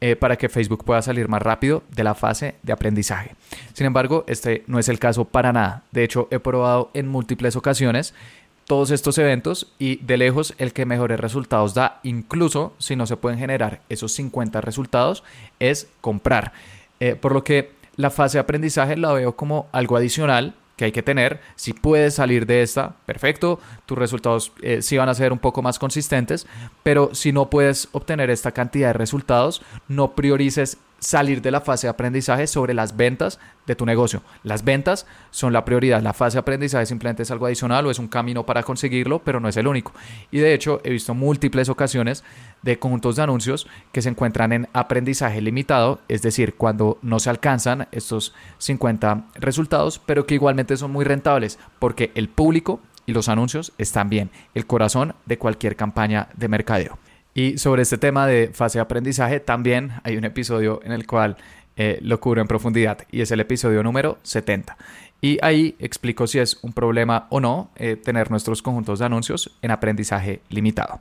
eh, 0.00 0.16
para 0.16 0.36
que 0.36 0.48
Facebook 0.48 0.84
pueda 0.84 1.02
salir 1.02 1.28
más 1.28 1.42
rápido 1.42 1.82
de 1.90 2.04
la 2.04 2.14
fase 2.14 2.56
de 2.62 2.72
aprendizaje. 2.72 3.34
Sin 3.72 3.86
embargo, 3.86 4.24
este 4.26 4.64
no 4.66 4.78
es 4.78 4.88
el 4.88 4.98
caso 4.98 5.24
para 5.24 5.52
nada. 5.52 5.82
De 5.92 6.04
hecho, 6.04 6.28
he 6.30 6.38
probado 6.38 6.90
en 6.94 7.08
múltiples 7.08 7.56
ocasiones 7.56 8.14
todos 8.66 8.90
estos 8.90 9.18
eventos 9.18 9.72
y 9.78 9.96
de 9.96 10.16
lejos 10.16 10.54
el 10.58 10.72
que 10.72 10.86
mejores 10.86 11.20
resultados 11.20 11.74
da, 11.74 12.00
incluso 12.02 12.74
si 12.78 12.96
no 12.96 13.06
se 13.06 13.16
pueden 13.16 13.38
generar 13.38 13.80
esos 13.88 14.12
50 14.12 14.60
resultados, 14.60 15.22
es 15.58 15.88
comprar. 16.00 16.52
Eh, 17.00 17.14
por 17.14 17.32
lo 17.32 17.44
que 17.44 17.72
la 17.96 18.10
fase 18.10 18.38
de 18.38 18.42
aprendizaje 18.42 18.96
la 18.96 19.12
veo 19.12 19.36
como 19.36 19.68
algo 19.72 19.96
adicional 19.96 20.54
que 20.76 20.86
hay 20.86 20.92
que 20.92 21.02
tener. 21.02 21.40
Si 21.56 21.72
puedes 21.72 22.14
salir 22.14 22.46
de 22.46 22.62
esta, 22.62 22.96
perfecto, 23.06 23.60
tus 23.86 23.98
resultados 23.98 24.52
eh, 24.62 24.82
sí 24.82 24.96
van 24.96 25.08
a 25.08 25.14
ser 25.14 25.32
un 25.32 25.38
poco 25.38 25.62
más 25.62 25.78
consistentes, 25.78 26.46
pero 26.82 27.14
si 27.14 27.32
no 27.32 27.50
puedes 27.50 27.88
obtener 27.92 28.30
esta 28.30 28.52
cantidad 28.52 28.88
de 28.88 28.94
resultados, 28.94 29.62
no 29.88 30.14
priorices 30.14 30.78
salir 31.04 31.42
de 31.42 31.50
la 31.50 31.60
fase 31.60 31.86
de 31.86 31.90
aprendizaje 31.90 32.46
sobre 32.46 32.72
las 32.72 32.96
ventas 32.96 33.38
de 33.66 33.76
tu 33.76 33.84
negocio. 33.84 34.22
Las 34.42 34.64
ventas 34.64 35.06
son 35.30 35.52
la 35.52 35.64
prioridad. 35.64 36.02
La 36.02 36.14
fase 36.14 36.36
de 36.36 36.40
aprendizaje 36.40 36.86
simplemente 36.86 37.22
es 37.22 37.30
algo 37.30 37.46
adicional 37.46 37.86
o 37.86 37.90
es 37.90 37.98
un 37.98 38.08
camino 38.08 38.46
para 38.46 38.62
conseguirlo, 38.62 39.18
pero 39.18 39.38
no 39.38 39.48
es 39.48 39.56
el 39.56 39.66
único. 39.66 39.92
Y 40.30 40.38
de 40.38 40.54
hecho 40.54 40.80
he 40.82 40.90
visto 40.90 41.14
múltiples 41.14 41.68
ocasiones 41.68 42.24
de 42.62 42.78
conjuntos 42.78 43.16
de 43.16 43.22
anuncios 43.22 43.66
que 43.92 44.00
se 44.00 44.08
encuentran 44.08 44.52
en 44.52 44.68
aprendizaje 44.72 45.42
limitado, 45.42 46.00
es 46.08 46.22
decir, 46.22 46.54
cuando 46.54 46.98
no 47.02 47.18
se 47.20 47.28
alcanzan 47.28 47.86
estos 47.92 48.34
50 48.58 49.26
resultados, 49.34 50.00
pero 50.04 50.26
que 50.26 50.34
igualmente 50.34 50.76
son 50.78 50.90
muy 50.90 51.04
rentables 51.04 51.58
porque 51.78 52.12
el 52.14 52.28
público 52.30 52.80
y 53.04 53.12
los 53.12 53.28
anuncios 53.28 53.72
están 53.76 54.08
bien, 54.08 54.30
el 54.54 54.66
corazón 54.66 55.14
de 55.26 55.36
cualquier 55.36 55.76
campaña 55.76 56.28
de 56.34 56.48
mercadeo. 56.48 56.98
Y 57.34 57.58
sobre 57.58 57.82
este 57.82 57.98
tema 57.98 58.28
de 58.28 58.50
fase 58.54 58.78
de 58.78 58.82
aprendizaje 58.82 59.40
también 59.40 59.92
hay 60.04 60.16
un 60.16 60.24
episodio 60.24 60.80
en 60.84 60.92
el 60.92 61.04
cual 61.04 61.36
eh, 61.76 61.98
lo 62.00 62.20
cubro 62.20 62.40
en 62.40 62.46
profundidad 62.46 62.98
y 63.10 63.22
es 63.22 63.30
el 63.32 63.40
episodio 63.40 63.82
número 63.82 64.18
70. 64.22 64.76
Y 65.20 65.38
ahí 65.42 65.74
explico 65.80 66.28
si 66.28 66.38
es 66.38 66.62
un 66.62 66.72
problema 66.72 67.26
o 67.30 67.40
no 67.40 67.70
eh, 67.74 67.96
tener 67.96 68.30
nuestros 68.30 68.62
conjuntos 68.62 69.00
de 69.00 69.06
anuncios 69.06 69.50
en 69.62 69.72
aprendizaje 69.72 70.42
limitado. 70.48 71.00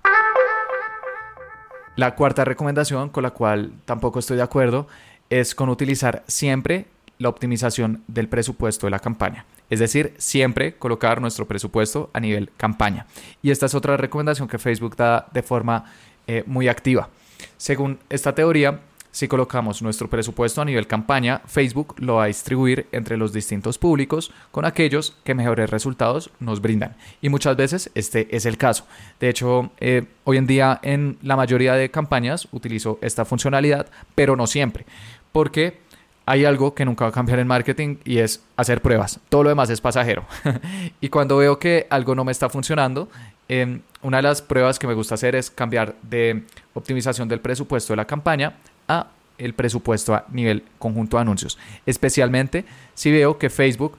La 1.95 2.15
cuarta 2.15 2.43
recomendación 2.43 3.09
con 3.09 3.21
la 3.21 3.31
cual 3.31 3.71
tampoco 3.85 4.17
estoy 4.17 4.37
de 4.37 4.43
acuerdo 4.43 4.87
es 5.29 5.53
con 5.53 5.69
utilizar 5.69 6.23
siempre 6.25 6.87
la 7.19 7.29
optimización 7.29 8.03
del 8.07 8.27
presupuesto 8.27 8.87
de 8.87 8.91
la 8.91 8.99
campaña. 8.99 9.45
Es 9.69 9.79
decir, 9.79 10.15
siempre 10.17 10.75
colocar 10.77 11.21
nuestro 11.21 11.47
presupuesto 11.47 12.09
a 12.13 12.19
nivel 12.19 12.49
campaña. 12.57 13.05
Y 13.43 13.51
esta 13.51 13.67
es 13.67 13.75
otra 13.75 13.97
recomendación 13.97 14.47
que 14.47 14.57
Facebook 14.57 14.95
da 14.95 15.27
de 15.31 15.43
forma 15.43 15.85
eh, 16.27 16.43
muy 16.45 16.67
activa. 16.67 17.09
Según 17.57 17.99
esta 18.09 18.35
teoría, 18.35 18.79
si 19.13 19.27
colocamos 19.27 19.83
nuestro 19.83 20.09
presupuesto 20.09 20.61
a 20.61 20.65
nivel 20.65 20.87
campaña, 20.87 21.43
Facebook 21.45 21.93
lo 21.99 22.15
va 22.15 22.23
a 22.23 22.27
distribuir 22.27 22.87
entre 22.91 23.15
los 23.15 23.31
distintos 23.31 23.77
públicos 23.77 24.31
con 24.49 24.65
aquellos 24.65 25.15
que 25.23 25.35
mejores 25.35 25.69
resultados 25.69 26.31
nos 26.39 26.61
brindan. 26.61 26.95
Y 27.21 27.29
muchas 27.29 27.55
veces 27.55 27.91
este 27.93 28.35
es 28.35 28.47
el 28.47 28.57
caso. 28.57 28.87
De 29.19 29.29
hecho, 29.29 29.69
eh, 29.79 30.05
hoy 30.23 30.37
en 30.37 30.47
día 30.47 30.79
en 30.81 31.19
la 31.21 31.35
mayoría 31.35 31.75
de 31.75 31.91
campañas 31.91 32.47
utilizo 32.51 32.97
esta 33.01 33.23
funcionalidad, 33.23 33.85
pero 34.15 34.35
no 34.35 34.47
siempre. 34.47 34.87
Porque 35.31 35.77
hay 36.25 36.45
algo 36.45 36.73
que 36.73 36.85
nunca 36.85 37.05
va 37.05 37.09
a 37.09 37.13
cambiar 37.13 37.37
en 37.37 37.47
marketing 37.47 37.97
y 38.05 38.17
es 38.17 38.43
hacer 38.55 38.81
pruebas. 38.81 39.19
Todo 39.29 39.43
lo 39.43 39.49
demás 39.49 39.69
es 39.69 39.79
pasajero. 39.79 40.25
y 41.01 41.09
cuando 41.09 41.37
veo 41.37 41.59
que 41.59 41.85
algo 41.89 42.15
no 42.15 42.23
me 42.23 42.31
está 42.31 42.49
funcionando, 42.49 43.09
em, 43.47 43.81
una 44.01 44.17
de 44.17 44.23
las 44.23 44.41
pruebas 44.41 44.79
que 44.79 44.87
me 44.87 44.93
gusta 44.93 45.15
hacer 45.15 45.35
es 45.35 45.49
cambiar 45.49 45.95
de 46.01 46.43
optimización 46.73 47.27
del 47.27 47.39
presupuesto 47.39 47.93
de 47.93 47.97
la 47.97 48.05
campaña 48.05 48.53
a 48.87 49.07
el 49.37 49.53
presupuesto 49.53 50.13
a 50.13 50.25
nivel 50.31 50.63
conjunto 50.79 51.17
de 51.17 51.21
anuncios. 51.21 51.57
Especialmente 51.85 52.65
si 52.93 53.11
veo 53.11 53.37
que 53.37 53.49
Facebook 53.49 53.97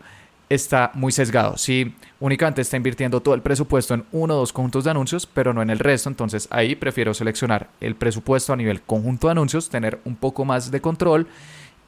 está 0.49 0.91
muy 0.95 1.13
sesgado. 1.13 1.57
Si 1.57 1.95
únicamente 2.21 2.63
está 2.63 2.77
invirtiendo 2.77 3.21
todo 3.21 3.35
el 3.35 3.43
presupuesto 3.43 3.95
en 3.95 4.05
uno 4.13 4.35
o 4.35 4.39
dos 4.39 4.53
conjuntos 4.53 4.85
de 4.85 4.91
anuncios, 4.91 5.27
pero 5.27 5.53
no 5.53 5.63
en 5.63 5.71
el 5.71 5.79
resto, 5.79 6.09
entonces 6.09 6.49
ahí 6.51 6.75
prefiero 6.75 7.15
seleccionar 7.15 7.69
el 7.81 7.95
presupuesto 7.95 8.53
a 8.53 8.57
nivel 8.57 8.83
conjunto 8.83 9.27
de 9.27 9.33
anuncios, 9.33 9.69
tener 9.69 9.99
un 10.05 10.17
poco 10.17 10.45
más 10.45 10.71
de 10.71 10.81
control 10.81 11.27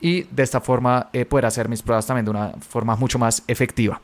y 0.01 0.23
de 0.25 0.43
esta 0.43 0.61
forma 0.61 1.09
eh, 1.13 1.25
poder 1.25 1.47
hacer 1.47 1.69
mis 1.69 1.83
pruebas 1.83 2.07
también 2.07 2.25
de 2.25 2.31
una 2.31 2.53
forma 2.69 2.97
mucho 2.97 3.19
más 3.19 3.43
efectiva. 3.47 4.01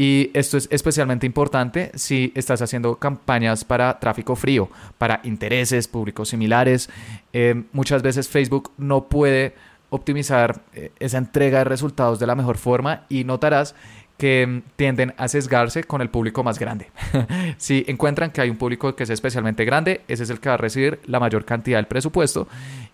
Y 0.00 0.30
esto 0.32 0.56
es 0.56 0.68
especialmente 0.70 1.26
importante 1.26 1.90
si 1.96 2.32
estás 2.36 2.62
haciendo 2.62 2.94
campañas 2.96 3.64
para 3.64 3.98
tráfico 3.98 4.36
frío, 4.36 4.70
para 4.96 5.20
intereses 5.24 5.88
públicos 5.88 6.28
similares. 6.28 6.88
Eh, 7.32 7.64
muchas 7.72 8.00
veces 8.00 8.28
Facebook 8.28 8.70
no 8.78 9.08
puede 9.08 9.54
optimizar 9.90 10.60
eh, 10.72 10.92
esa 11.00 11.18
entrega 11.18 11.58
de 11.58 11.64
resultados 11.64 12.20
de 12.20 12.28
la 12.28 12.36
mejor 12.36 12.58
forma 12.58 13.06
y 13.08 13.24
notarás 13.24 13.74
que 14.18 14.46
mm, 14.46 14.62
tienden 14.76 15.14
a 15.16 15.28
sesgarse 15.28 15.84
con 15.84 16.02
el 16.02 16.10
público 16.10 16.44
más 16.44 16.58
grande. 16.58 16.90
si 17.56 17.84
encuentran 17.88 18.30
que 18.30 18.42
hay 18.42 18.50
un 18.50 18.58
público 18.58 18.94
que 18.94 19.04
es 19.04 19.10
especialmente 19.10 19.64
grande, 19.64 20.02
ese 20.08 20.24
es 20.24 20.30
el 20.30 20.40
que 20.40 20.50
va 20.50 20.56
a 20.56 20.58
recibir 20.58 21.00
la 21.06 21.20
mayor 21.20 21.46
cantidad 21.46 21.78
del 21.78 21.86
presupuesto 21.86 22.48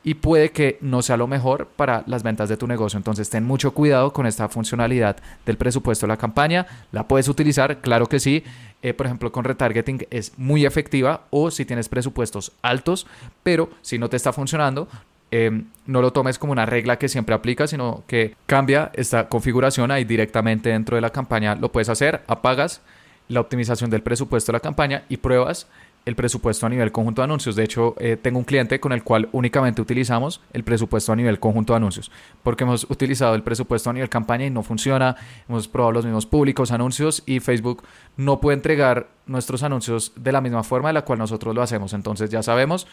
y 0.05 0.15
puede 0.15 0.51
que 0.51 0.79
no 0.83 1.03
sea 1.03 1.17
lo 1.17 1.27
mejor 1.27 1.67
para 1.75 2.05
las 2.07 2.23
ventas 2.23 2.49
de 2.49 2.59
tu 2.59 2.67
negocio. 2.67 2.99
Entonces 2.99 3.31
ten 3.31 3.43
mucho 3.43 3.73
cuidado 3.73 4.13
con 4.13 4.27
esta 4.27 4.49
funcionalidad 4.49 5.17
del 5.47 5.57
presupuesto 5.57 6.07
de 6.07 6.13
la 6.13 6.19
campaña. 6.19 6.67
La 6.93 7.09
puedes 7.09 7.29
utilizar, 7.29 7.81
claro 7.81 8.07
que 8.07 8.21
sí. 8.21 8.45
Eh, 8.83 8.93
por 8.93 9.07
ejemplo, 9.07 9.33
con 9.33 9.45
retargeting 9.45 10.07
es 10.11 10.39
muy 10.39 10.67
efectiva 10.67 11.23
o 11.31 11.51
si 11.51 11.65
tienes 11.65 11.89
presupuestos 11.89 12.53
altos, 12.61 13.07
pero 13.43 13.71
si 13.81 13.99
no 13.99 14.11
te 14.11 14.17
está 14.17 14.31
funcionando, 14.35 14.89
Em, 15.37 15.65
no 15.87 16.01
lo 16.01 16.13
tomes 16.13 16.39
como 16.39 16.53
una 16.53 16.65
regla 16.65 16.97
que 16.97 17.09
siempre 17.09 17.35
aplica, 17.35 17.67
sino 17.67 18.05
que 18.07 18.37
cambia 18.47 18.93
esta 18.95 19.29
configuración 19.29 19.91
ahí 19.91 20.05
directamente 20.05 20.69
dentro 20.69 20.95
de 20.95 21.01
la 21.01 21.11
campaña. 21.11 21.57
Lo 21.57 21.73
puedes 21.73 21.89
hacer, 21.89 22.23
apagas 22.29 22.83
la 23.27 23.41
optimización 23.41 23.91
del 23.91 24.01
presupuesto 24.01 24.53
de 24.53 24.59
la 24.59 24.61
campaña 24.61 25.03
y 25.09 25.17
pruebas 25.17 25.67
el 26.05 26.17
presupuesto 26.17 26.67
a 26.67 26.69
nivel 26.69 26.93
conjunto 26.93 27.23
de 27.23 27.25
anuncios. 27.25 27.57
De 27.57 27.65
hecho, 27.65 27.95
eh, 27.99 28.17
tengo 28.21 28.39
un 28.39 28.45
cliente 28.45 28.79
con 28.79 28.93
el 28.93 29.03
cual 29.03 29.29
únicamente 29.33 29.81
utilizamos 29.81 30.41
el 30.53 30.63
presupuesto 30.63 31.13
a 31.13 31.17
nivel 31.17 31.41
conjunto 31.41 31.73
de 31.73 31.79
anuncios, 31.79 32.11
porque 32.43 32.65
hemos 32.65 32.89
utilizado 32.91 33.35
el 33.35 33.43
presupuesto 33.43 33.91
a 33.91 33.93
nivel 33.93 34.09
campaña 34.09 34.47
y 34.47 34.51
no 34.51 34.63
funciona. 34.63 35.17
Hemos 35.49 35.67
probado 35.67 35.93
los 35.93 36.05
mismos 36.05 36.27
públicos, 36.27 36.73
anuncios 36.73 37.23
y 37.27 37.41
Facebook 37.41 37.83
no 38.17 38.41
puede 38.41 38.57
entregar 38.57 39.09
nuestros 39.27 39.63
anuncios 39.63 40.13
de 40.17 40.33
la 40.33 40.41
misma 40.41 40.63
forma 40.63 40.91
de 40.91 40.95
la 40.95 41.03
cual 41.03 41.19
nosotros 41.19 41.55
lo 41.55 41.63
hacemos. 41.63 41.95
Entonces 41.95 42.31
ya 42.31 42.43
sabemos, 42.43 42.87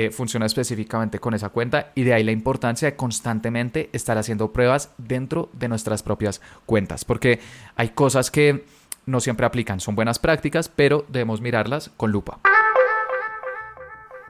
eh, 0.00 0.12
funciona 0.12 0.46
específicamente 0.46 1.18
con 1.18 1.34
esa 1.34 1.48
cuenta 1.48 1.90
y 1.96 2.04
de 2.04 2.14
ahí 2.14 2.22
la 2.22 2.30
importancia 2.30 2.86
de 2.86 2.94
constantemente 2.94 3.90
estar 3.92 4.16
haciendo 4.16 4.52
pruebas 4.52 4.92
dentro 4.96 5.48
de 5.54 5.66
nuestras 5.66 6.04
propias 6.04 6.40
cuentas, 6.66 7.04
porque 7.04 7.40
hay 7.74 7.88
cosas 7.88 8.30
que 8.30 8.64
no 9.06 9.18
siempre 9.18 9.44
aplican, 9.44 9.80
son 9.80 9.96
buenas 9.96 10.20
prácticas, 10.20 10.68
pero 10.68 11.04
debemos 11.08 11.40
mirarlas 11.40 11.90
con 11.96 12.12
lupa. 12.12 12.38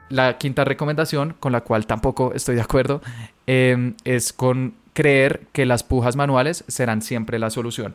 La 0.09 0.39
quinta 0.39 0.65
recomendación, 0.65 1.35
con 1.39 1.51
la 1.51 1.61
cual 1.61 1.85
tampoco 1.85 2.33
estoy 2.33 2.55
de 2.55 2.61
acuerdo, 2.61 3.03
em, 3.45 3.93
es 4.05 4.33
con 4.33 4.73
creer 4.93 5.41
que 5.53 5.67
las 5.67 5.83
pujas 5.83 6.15
manuales 6.15 6.63
serán 6.67 7.03
siempre 7.03 7.37
la 7.37 7.51
solución. 7.51 7.93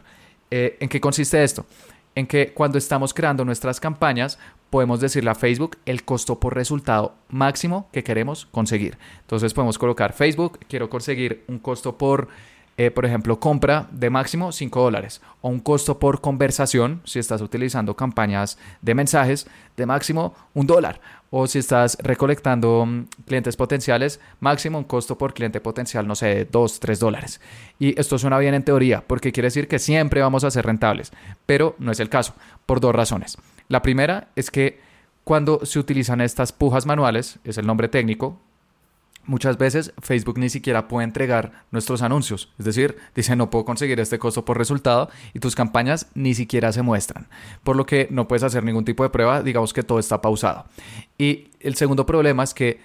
Eh, 0.53 0.77
¿En 0.79 0.89
qué 0.89 1.01
consiste 1.01 1.43
esto? 1.43 1.67
En 2.15 2.27
que 2.27 2.53
cuando 2.53 2.79
estamos 2.79 3.13
creando 3.13 3.45
nuestras 3.45 3.81
campañas 3.81 4.39
podemos 4.71 5.01
decirle 5.01 5.31
a 5.31 5.35
Facebook 5.35 5.79
el 5.87 6.05
costo 6.05 6.41
por 6.41 6.55
resultado 6.55 7.15
máximo 7.29 7.89
que 7.93 8.03
queremos 8.03 8.47
conseguir. 8.47 8.99
Entonces 9.21 9.55
podemos 9.55 9.79
colocar 9.79 10.13
Facebook, 10.13 10.59
quiero 10.69 10.91
conseguir 10.91 11.45
un 11.49 11.59
costo 11.59 11.97
por 11.97 12.29
eh, 12.77 12.91
por 12.91 13.07
ejemplo, 13.07 13.39
compra 13.39 13.89
de 13.93 14.11
máximo 14.11 14.51
5 14.51 14.83
dólares 14.83 15.23
o 15.43 15.49
un 15.49 15.61
costo 15.61 16.01
por 16.01 16.21
conversación, 16.21 17.03
si 17.05 17.21
estás 17.21 17.41
utilizando 17.41 17.95
campañas 17.95 18.59
de 18.83 18.97
mensajes, 18.97 19.47
de 19.77 19.87
máximo 19.87 20.35
un 20.55 20.67
dólar. 20.67 21.01
O 21.37 21.49
si 21.49 21.59
estás 21.59 21.99
recolectando 22.01 22.87
mm, 22.87 23.07
clientes 23.27 23.57
potenciales, 23.57 24.21
máximo 24.39 24.79
un 24.79 24.85
costo 24.85 25.19
por 25.19 25.35
cliente 25.35 25.61
potencial, 25.61 26.07
no 26.07 26.15
sé, 26.15 26.45
2, 26.45 26.79
3 26.79 27.01
dólares. 27.01 27.41
Y 27.81 27.99
esto 27.99 28.19
suena 28.19 28.39
bien 28.39 28.55
en 28.55 28.63
teoría, 28.63 29.03
porque 29.05 29.33
quiere 29.33 29.49
decir 29.49 29.67
que 29.67 29.81
siempre 29.81 30.21
vamos 30.21 30.45
a 30.45 30.53
ser 30.53 30.65
rentables, 30.65 31.11
pero 31.45 31.75
no 31.81 31.91
es 31.91 31.99
el 31.99 32.09
caso, 32.09 32.37
por 32.67 32.79
dos 32.79 32.95
razones. 32.95 33.37
La 33.67 33.83
primera 33.83 34.29
es 34.37 34.53
que 34.53 34.79
cuando 35.25 35.67
se 35.67 35.81
utilizan 35.81 36.21
estas 36.21 36.53
pujas 36.53 36.87
manuales, 36.87 37.41
es 37.43 37.59
el 37.59 37.67
nombre 37.67 37.89
técnico, 37.89 38.39
muchas 39.27 39.59
veces 39.59 39.93
Facebook 40.01 40.39
ni 40.39 40.49
siquiera 40.49 40.89
puede 40.89 41.05
entregar 41.05 41.65
nuestros 41.71 42.03
anuncios. 42.03 42.53
Es 42.59 42.65
decir, 42.65 42.97
dice 43.15 43.37
no 43.37 43.51
puedo 43.51 43.65
conseguir 43.65 44.01
este 44.01 44.19
costo 44.19 44.45
por 44.45 44.59
resultado 44.59 45.11
y 45.33 45.41
tus 45.41 45.55
campañas 45.55 46.09
ni 46.15 46.35
siquiera 46.35 46.73
se 46.73 46.83
muestran. 46.83 47.27
Por 47.63 47.77
lo 47.77 47.87
que 47.87 48.09
no 48.11 48.29
puedes 48.29 48.43
hacer 48.43 48.65
ningún 48.65 48.85
tipo 48.85 49.03
de 49.03 49.11
prueba, 49.11 49.43
digamos 49.43 49.73
que 49.73 49.83
todo 49.83 49.99
está 49.99 50.21
pausado. 50.21 50.65
Y 51.19 51.49
el 51.61 51.77
segundo 51.77 52.07
problema 52.07 52.43
es 52.43 52.55
que 52.55 52.81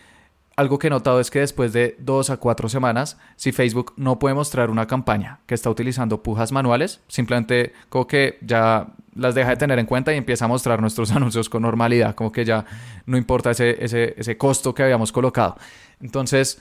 algo 0.59 0.77
que 0.77 0.87
he 0.87 0.89
notado 0.89 1.21
es 1.21 1.31
que 1.31 1.39
después 1.39 1.71
de 1.71 1.95
dos 1.99 2.29
a 2.29 2.35
cuatro 2.35 2.67
semanas, 2.67 3.17
si 3.37 3.53
Facebook 3.53 3.93
no 3.95 4.19
puede 4.19 4.35
mostrar 4.35 4.69
una 4.69 4.87
campaña 4.87 5.39
que 5.45 5.55
está 5.55 5.69
utilizando 5.69 6.21
pujas 6.21 6.51
manuales, 6.51 6.99
simplemente 7.07 7.71
como 7.87 8.07
que 8.07 8.37
ya 8.41 8.87
las 9.15 9.35
deja 9.35 9.51
de 9.51 9.55
tener 9.55 9.79
en 9.79 9.85
cuenta 9.85 10.13
y 10.13 10.17
empieza 10.17 10.45
a 10.45 10.47
mostrar 10.49 10.81
nuestros 10.81 11.11
anuncios 11.15 11.47
con 11.47 11.61
normalidad, 11.61 12.13
como 12.13 12.33
que 12.33 12.43
ya 12.43 12.65
no 13.05 13.15
importa 13.15 13.51
ese, 13.51 13.83
ese, 13.83 14.15
ese 14.17 14.37
costo 14.37 14.73
que 14.73 14.83
habíamos 14.83 15.13
colocado. 15.13 15.55
Entonces, 15.99 16.59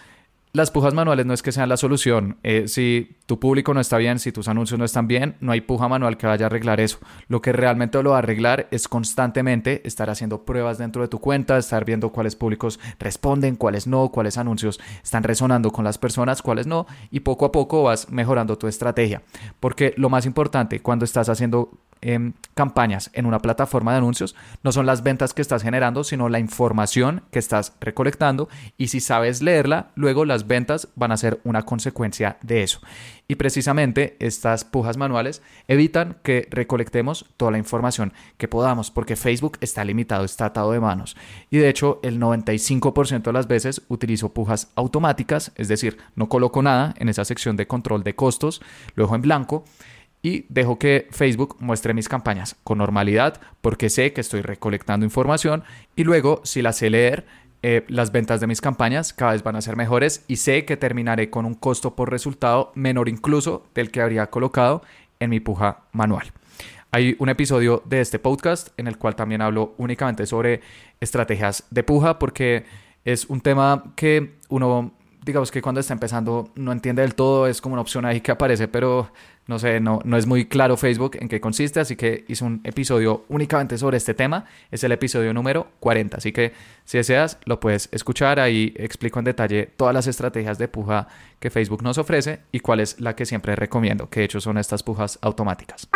las 0.52 0.70
pujas 0.70 0.94
manuales 0.94 1.26
no 1.26 1.34
es 1.34 1.42
que 1.42 1.52
sean 1.52 1.68
la 1.68 1.76
solución. 1.76 2.38
Eh, 2.42 2.68
si 2.68 3.16
tu 3.26 3.38
público 3.38 3.74
no 3.74 3.80
está 3.80 3.98
bien, 3.98 4.18
si 4.18 4.32
tus 4.32 4.48
anuncios 4.48 4.78
no 4.78 4.84
están 4.84 5.06
bien, 5.06 5.36
no 5.40 5.52
hay 5.52 5.60
puja 5.60 5.88
manual 5.88 6.16
que 6.16 6.26
vaya 6.26 6.46
a 6.46 6.48
arreglar 6.48 6.80
eso. 6.80 6.98
Lo 7.28 7.42
que 7.42 7.52
realmente 7.52 8.02
lo 8.02 8.10
va 8.10 8.16
a 8.16 8.18
arreglar 8.20 8.66
es 8.70 8.88
constantemente 8.88 9.86
estar 9.86 10.08
haciendo 10.08 10.44
pruebas 10.44 10.78
dentro 10.78 11.02
de 11.02 11.08
tu 11.08 11.18
cuenta, 11.18 11.58
estar 11.58 11.84
viendo 11.84 12.10
cuáles 12.10 12.34
públicos 12.34 12.80
responden, 12.98 13.56
cuáles 13.56 13.86
no, 13.86 14.08
cuáles 14.08 14.38
anuncios 14.38 14.80
están 15.02 15.22
resonando 15.22 15.70
con 15.70 15.84
las 15.84 15.98
personas, 15.98 16.40
cuáles 16.40 16.66
no, 16.66 16.86
y 17.10 17.20
poco 17.20 17.44
a 17.44 17.52
poco 17.52 17.82
vas 17.82 18.10
mejorando 18.10 18.56
tu 18.56 18.68
estrategia. 18.68 19.22
Porque 19.60 19.92
lo 19.98 20.08
más 20.08 20.24
importante 20.24 20.80
cuando 20.80 21.04
estás 21.04 21.28
haciendo 21.28 21.70
em, 22.00 22.32
campañas 22.54 23.10
en 23.12 23.26
una 23.26 23.40
plataforma 23.40 23.92
de 23.92 23.98
anuncios 23.98 24.34
no 24.62 24.72
son 24.72 24.86
las 24.86 25.02
ventas 25.02 25.34
que 25.34 25.42
estás 25.42 25.62
generando, 25.62 26.04
sino 26.04 26.28
la 26.28 26.38
información 26.38 27.22
que 27.30 27.38
estás 27.38 27.74
recolectando 27.80 28.48
y 28.76 28.88
si 28.88 29.00
sabes 29.00 29.42
leerla, 29.42 29.90
luego 29.94 30.24
las 30.24 30.46
ventas 30.46 30.88
van 30.96 31.12
a 31.12 31.16
ser 31.16 31.40
una 31.44 31.62
consecuencia 31.62 32.38
de 32.42 32.62
eso. 32.62 32.80
Y 33.30 33.34
precisamente 33.34 34.16
estas 34.20 34.64
pujas 34.64 34.96
manuales 34.96 35.42
evitan 35.68 36.16
que 36.22 36.48
recolectemos 36.50 37.26
toda 37.36 37.50
la 37.50 37.58
información 37.58 38.14
que 38.38 38.48
podamos, 38.48 38.90
porque 38.90 39.16
Facebook 39.16 39.58
está 39.60 39.84
limitado, 39.84 40.24
está 40.24 40.46
atado 40.46 40.72
de 40.72 40.80
manos. 40.80 41.14
Y 41.50 41.58
de 41.58 41.68
hecho, 41.68 42.00
el 42.02 42.18
95% 42.18 43.22
de 43.24 43.32
las 43.32 43.46
veces 43.46 43.82
utilizo 43.88 44.32
pujas 44.32 44.70
automáticas, 44.76 45.52
es 45.56 45.68
decir, 45.68 45.98
no 46.16 46.30
coloco 46.30 46.62
nada 46.62 46.94
en 46.98 47.10
esa 47.10 47.26
sección 47.26 47.56
de 47.56 47.66
control 47.66 48.02
de 48.02 48.14
costos, 48.14 48.62
lo 48.94 49.04
dejo 49.04 49.14
en 49.14 49.22
blanco 49.22 49.64
y 50.22 50.46
dejo 50.48 50.78
que 50.78 51.08
Facebook 51.10 51.56
muestre 51.60 51.94
mis 51.94 52.08
campañas 52.08 52.56
con 52.64 52.78
normalidad 52.78 53.40
porque 53.60 53.90
sé 53.90 54.12
que 54.12 54.20
estoy 54.20 54.42
recolectando 54.42 55.06
información 55.06 55.64
y 55.96 56.04
luego 56.04 56.40
si 56.44 56.62
la 56.62 56.72
sé 56.72 56.90
leer 56.90 57.26
eh, 57.62 57.84
las 57.88 58.12
ventas 58.12 58.40
de 58.40 58.46
mis 58.46 58.60
campañas 58.60 59.12
cada 59.12 59.32
vez 59.32 59.42
van 59.42 59.56
a 59.56 59.60
ser 59.60 59.76
mejores 59.76 60.24
y 60.28 60.36
sé 60.36 60.64
que 60.64 60.76
terminaré 60.76 61.30
con 61.30 61.44
un 61.44 61.54
costo 61.54 61.96
por 61.96 62.10
resultado 62.10 62.72
menor 62.74 63.08
incluso 63.08 63.66
del 63.74 63.90
que 63.90 64.00
habría 64.00 64.30
colocado 64.30 64.82
en 65.20 65.30
mi 65.30 65.40
puja 65.40 65.80
manual. 65.92 66.32
Hay 66.90 67.16
un 67.18 67.28
episodio 67.28 67.82
de 67.84 68.00
este 68.00 68.18
podcast 68.18 68.68
en 68.76 68.86
el 68.86 68.96
cual 68.96 69.14
también 69.14 69.42
hablo 69.42 69.74
únicamente 69.76 70.24
sobre 70.26 70.62
estrategias 71.00 71.64
de 71.70 71.82
puja 71.82 72.18
porque 72.18 72.64
es 73.04 73.26
un 73.26 73.40
tema 73.40 73.92
que 73.94 74.36
uno 74.48 74.92
digamos 75.24 75.50
que 75.50 75.60
cuando 75.60 75.80
está 75.80 75.92
empezando 75.92 76.50
no 76.54 76.72
entiende 76.72 77.02
del 77.02 77.14
todo, 77.14 77.46
es 77.46 77.60
como 77.60 77.74
una 77.74 77.82
opción 77.82 78.06
ahí 78.06 78.22
que 78.22 78.30
aparece, 78.30 78.68
pero 78.68 79.12
no 79.48 79.58
sé, 79.58 79.80
no, 79.80 80.00
no 80.04 80.18
es 80.18 80.26
muy 80.26 80.44
claro 80.44 80.76
Facebook 80.76 81.16
en 81.18 81.28
qué 81.28 81.40
consiste, 81.40 81.80
así 81.80 81.96
que 81.96 82.26
hice 82.28 82.44
un 82.44 82.60
episodio 82.64 83.24
únicamente 83.28 83.78
sobre 83.78 83.96
este 83.96 84.12
tema, 84.12 84.44
es 84.70 84.84
el 84.84 84.92
episodio 84.92 85.32
número 85.32 85.68
40, 85.80 86.18
así 86.18 86.32
que 86.32 86.52
si 86.84 86.98
deseas 86.98 87.38
lo 87.46 87.58
puedes 87.58 87.88
escuchar, 87.90 88.40
ahí 88.40 88.74
explico 88.76 89.18
en 89.18 89.24
detalle 89.24 89.70
todas 89.76 89.94
las 89.94 90.06
estrategias 90.06 90.58
de 90.58 90.68
puja 90.68 91.08
que 91.40 91.48
Facebook 91.48 91.82
nos 91.82 91.96
ofrece 91.96 92.40
y 92.52 92.60
cuál 92.60 92.80
es 92.80 93.00
la 93.00 93.16
que 93.16 93.24
siempre 93.24 93.56
recomiendo, 93.56 94.10
que 94.10 94.20
de 94.20 94.26
hecho 94.26 94.40
son 94.40 94.58
estas 94.58 94.82
pujas 94.82 95.18
automáticas. 95.22 95.88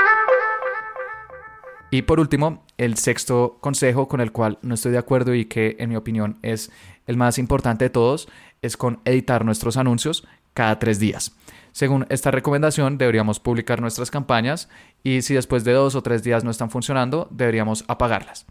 Y 1.91 2.01
por 2.01 2.21
último, 2.21 2.65
el 2.79 2.97
sexto 2.97 3.59
consejo 3.61 4.09
con 4.09 4.23
el 4.23 4.33
cual 4.33 4.59
no 4.63 4.77
estoy 4.77 4.93
de 4.93 4.99
acuerdo 4.99 5.35
y 5.35 5.45
que 5.45 5.77
en 5.79 5.91
mi 5.91 5.97
opinión 5.97 6.39
es 6.41 6.71
el 7.07 7.19
más 7.19 7.37
importante 7.37 7.85
de 7.85 7.91
todos 7.91 8.29
es 8.63 8.79
con 8.79 9.01
editar 9.05 9.45
nuestros 9.45 9.77
anuncios 9.77 10.27
cada 10.55 10.79
tres 10.79 10.99
días. 10.99 11.37
Según 11.73 12.07
esta 12.11 12.31
recomendación, 12.31 12.99
deberíamos 12.99 13.41
publicar 13.41 13.81
nuestras 13.81 14.11
campañas 14.11 14.69
y 15.03 15.23
si 15.23 15.35
después 15.35 15.65
de 15.65 15.73
dos 15.73 15.95
o 15.95 16.03
tres 16.03 16.23
días 16.23 16.45
no 16.45 16.51
están 16.51 16.71
funcionando, 16.71 17.29
deberíamos 17.31 17.85
apagarlas. 17.89 18.47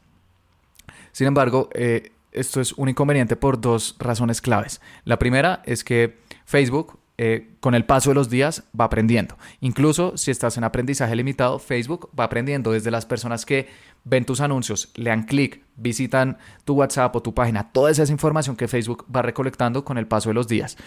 Sin 1.12 1.28
embargo, 1.28 1.70
eh, 1.74 2.12
esto 2.32 2.62
es 2.62 2.74
un 2.74 2.90
inconveniente 2.90 3.36
por 3.36 3.60
dos 3.60 3.96
razones 4.00 4.42
claves. 4.42 4.82
La 5.04 5.20
primera 5.20 5.62
es 5.66 5.84
que 5.84 6.20
Facebook 6.46 7.00
eh, 7.24 7.52
con 7.60 7.76
el 7.76 7.86
paso 7.86 8.10
de 8.10 8.16
los 8.16 8.32
días 8.32 8.64
va 8.80 8.86
aprendiendo. 8.86 9.38
Incluso 9.60 10.18
si 10.18 10.32
estás 10.32 10.58
en 10.58 10.64
aprendizaje 10.64 11.16
limitado, 11.16 11.60
Facebook 11.60 12.10
va 12.20 12.24
aprendiendo 12.24 12.72
desde 12.72 12.90
las 12.90 13.06
personas 13.06 13.46
que 13.46 13.68
ven 14.04 14.26
tus 14.26 14.42
anuncios, 14.42 14.90
le 14.96 15.12
dan 15.12 15.24
clic, 15.24 15.62
visitan 15.76 16.40
tu 16.66 16.74
WhatsApp 16.74 17.16
o 17.16 17.22
tu 17.22 17.36
página, 17.36 17.72
toda 17.72 17.92
esa 17.92 18.12
información 18.12 18.56
que 18.56 18.68
Facebook 18.68 19.06
va 19.14 19.22
recolectando 19.22 19.86
con 19.86 20.00
el 20.00 20.08
paso 20.08 20.30
de 20.30 20.34
los 20.34 20.48
días. 20.48 20.78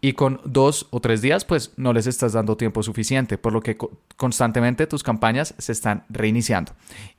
Y 0.00 0.14
con 0.14 0.40
dos 0.44 0.86
o 0.90 1.00
tres 1.00 1.20
días, 1.20 1.44
pues 1.44 1.72
no 1.76 1.92
les 1.92 2.06
estás 2.06 2.32
dando 2.32 2.56
tiempo 2.56 2.82
suficiente, 2.82 3.36
por 3.36 3.52
lo 3.52 3.60
que 3.60 3.76
constantemente 4.16 4.86
tus 4.86 5.02
campañas 5.02 5.54
se 5.58 5.72
están 5.72 6.04
reiniciando. 6.08 6.72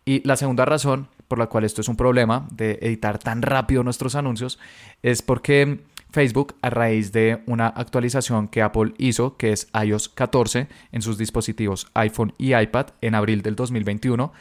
Y 0.04 0.26
la 0.28 0.36
segunda 0.36 0.66
razón 0.66 1.08
por 1.28 1.40
la 1.40 1.48
cual 1.48 1.64
esto 1.64 1.80
es 1.80 1.88
un 1.88 1.96
problema 1.96 2.48
de 2.52 2.80
editar 2.82 3.18
tan 3.18 3.42
rápido 3.42 3.84
nuestros 3.84 4.16
anuncios 4.16 4.60
es 5.02 5.22
porque 5.22 5.80
Facebook 6.12 6.56
a 6.62 6.70
raíz 6.70 7.14
de 7.14 7.42
una 7.46 7.68
actualización 7.68 8.50
que 8.50 8.62
Apple 8.62 8.94
hizo, 8.98 9.38
que 9.38 9.54
es 9.54 9.70
iOS 9.74 10.10
14 10.10 10.68
en 10.92 11.02
sus 11.02 11.18
dispositivos 11.18 11.88
iPhone 11.94 12.34
y 12.38 12.54
iPad 12.54 12.88
en 13.00 13.16
abril 13.16 13.44
del 13.44 13.56
2021, 13.56 14.34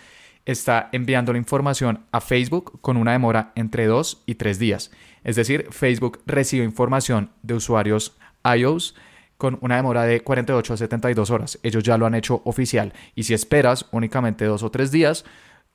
está 0.47 0.89
enviando 0.91 1.33
la 1.33 1.39
información 1.39 2.01
a 2.11 2.21
Facebook 2.21 2.81
con 2.81 2.97
una 2.97 3.13
demora 3.13 3.53
entre 3.55 3.87
2 3.87 4.25
y 4.27 4.35
3 4.35 4.59
días. 4.59 4.91
Es 5.23 5.37
decir, 5.37 5.69
Facebook 5.71 6.21
recibe 6.27 6.65
información 6.65 7.31
de 7.43 7.55
usuarios 7.55 8.17
iOS 8.45 8.95
con 9.37 9.59
una 9.63 9.77
demora 9.77 10.05
de 10.05 10.23
48 10.23 10.75
a 10.75 10.77
72 10.77 11.31
horas. 11.31 11.59
Ellos 11.63 11.83
ya 11.83 11.97
lo 11.97 12.07
han 12.07 12.15
hecho 12.15 12.43
oficial. 12.45 12.93
Y 13.15 13.23
si 13.23 13.35
esperas 13.35 13.87
únicamente 13.91 14.45
2 14.45 14.63
o 14.63 14.71
3 14.71 14.91
días, 14.91 15.25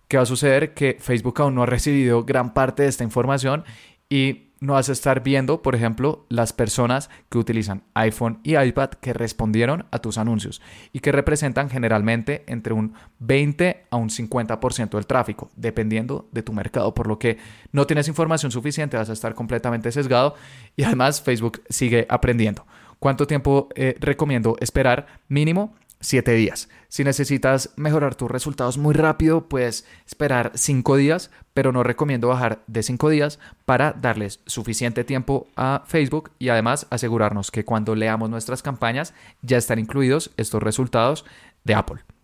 ¿qué 0.08 0.18
va 0.18 0.24
a 0.24 0.28
suceder? 0.28 0.74
Que 0.74 0.98
Facebook 1.00 1.42
aún 1.42 1.56
no 1.56 1.64
ha 1.64 1.66
recibido 1.66 2.24
gran 2.24 2.54
parte 2.54 2.84
de 2.84 2.90
esta 2.90 3.04
información 3.04 3.64
y 4.08 4.52
no 4.66 4.74
vas 4.74 4.90
a 4.90 4.92
estar 4.92 5.24
viendo, 5.24 5.62
por 5.62 5.76
ejemplo, 5.76 6.26
las 6.30 6.54
personas 6.54 7.10
que 7.30 7.38
utilizan 7.38 7.84
iPhone 7.94 8.40
y 8.44 8.58
iPad 8.58 8.90
que 8.90 9.14
respondieron 9.14 9.86
a 9.92 10.00
tus 10.00 10.18
anuncios 10.18 10.62
y 10.92 11.00
que 11.00 11.12
representan 11.12 11.70
generalmente 11.70 12.44
entre 12.48 12.74
un 12.74 12.94
20 13.20 13.86
a 13.90 13.96
un 13.98 14.10
50% 14.10 14.90
del 14.90 15.08
tráfico, 15.08 15.50
dependiendo 15.56 16.28
de 16.32 16.44
tu 16.44 16.54
mercado, 16.54 16.94
por 16.94 17.08
lo 17.08 17.20
que 17.20 17.38
no 17.72 17.86
tienes 17.88 18.08
información 18.08 18.52
suficiente, 18.52 18.98
vas 18.98 19.10
a 19.10 19.14
estar 19.14 19.36
completamente 19.36 19.92
sesgado 19.92 20.36
y 20.76 20.84
además 20.84 21.22
Facebook 21.22 21.62
sigue 21.70 22.06
aprendiendo. 22.10 22.66
¿Cuánto 23.00 23.28
tiempo 23.28 23.70
eh, 23.76 23.96
recomiendo 24.00 24.56
esperar? 24.60 25.06
Mínimo 25.28 25.76
7 26.06 26.34
días. 26.34 26.70
Si 26.88 27.04
necesitas 27.04 27.72
mejorar 27.78 28.14
tus 28.14 28.30
resultados 28.30 28.78
muy 28.78 28.94
rápido, 28.94 29.50
puedes 29.50 29.86
esperar 30.06 30.52
5 30.54 30.98
días, 30.98 31.32
pero 31.56 31.72
no 31.72 31.82
recomiendo 31.82 32.28
bajar 32.28 32.64
de 32.68 32.84
5 32.84 33.10
días 33.10 33.40
para 33.66 33.92
darles 33.92 34.40
suficiente 34.46 35.04
tiempo 35.04 35.48
a 35.56 35.84
Facebook 35.88 36.32
y 36.38 36.50
además 36.50 36.86
asegurarnos 36.92 37.50
que 37.50 37.66
cuando 37.66 37.96
leamos 37.96 38.30
nuestras 38.30 38.62
campañas 38.62 39.16
ya 39.42 39.58
están 39.58 39.80
incluidos 39.80 40.32
estos 40.38 40.62
resultados 40.62 41.26
de 41.64 41.74
Apple. 41.74 42.15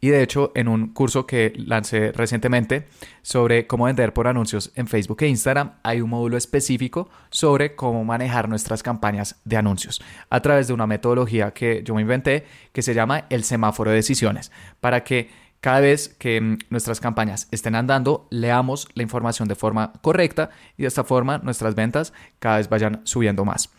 Y 0.00 0.08
de 0.08 0.22
hecho, 0.22 0.52
en 0.54 0.68
un 0.68 0.92
curso 0.92 1.26
que 1.26 1.52
lancé 1.56 2.12
recientemente 2.12 2.88
sobre 3.22 3.66
cómo 3.66 3.84
vender 3.84 4.12
por 4.12 4.28
anuncios 4.28 4.72
en 4.74 4.86
Facebook 4.86 5.22
e 5.22 5.28
Instagram, 5.28 5.72
hay 5.82 6.00
un 6.00 6.10
módulo 6.10 6.36
específico 6.36 7.08
sobre 7.30 7.74
cómo 7.74 8.04
manejar 8.04 8.48
nuestras 8.48 8.82
campañas 8.82 9.40
de 9.44 9.56
anuncios 9.56 10.02
a 10.30 10.40
través 10.40 10.68
de 10.68 10.74
una 10.74 10.86
metodología 10.86 11.52
que 11.52 11.82
yo 11.84 11.94
me 11.94 12.02
inventé 12.02 12.44
que 12.72 12.82
se 12.82 12.94
llama 12.94 13.26
el 13.30 13.44
semáforo 13.44 13.90
de 13.90 13.96
decisiones, 13.96 14.50
para 14.80 15.04
que 15.04 15.28
cada 15.60 15.80
vez 15.80 16.08
que 16.08 16.40
mm, 16.40 16.58
nuestras 16.70 17.00
campañas 17.00 17.48
estén 17.50 17.74
andando, 17.74 18.28
leamos 18.30 18.88
la 18.94 19.02
información 19.02 19.48
de 19.48 19.54
forma 19.54 19.92
correcta 20.00 20.50
y 20.76 20.82
de 20.82 20.88
esta 20.88 21.04
forma 21.04 21.38
nuestras 21.38 21.74
ventas 21.74 22.12
cada 22.38 22.58
vez 22.58 22.68
vayan 22.68 23.00
subiendo 23.04 23.44
más. 23.44 23.70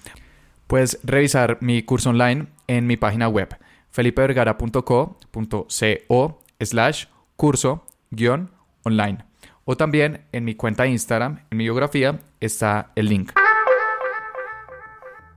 Puedes 0.67 1.00
revisar 1.04 1.60
mi 1.62 1.84
curso 1.84 2.10
online 2.10 2.47
en 2.67 2.88
mi 2.88 2.97
página 2.97 3.30
web 3.30 3.58
felipevergara.co.co 3.97 6.41
slash 6.60 7.05
curso 7.36 7.83
guion 8.12 8.51
online. 8.83 9.25
O 9.65 9.75
también 9.75 10.21
en 10.31 10.45
mi 10.45 10.53
cuenta 10.53 10.83
de 10.83 10.89
Instagram, 10.89 11.39
en 11.49 11.57
mi 11.57 11.63
biografía, 11.63 12.19
está 12.39 12.91
el 12.95 13.10
link. 13.10 13.31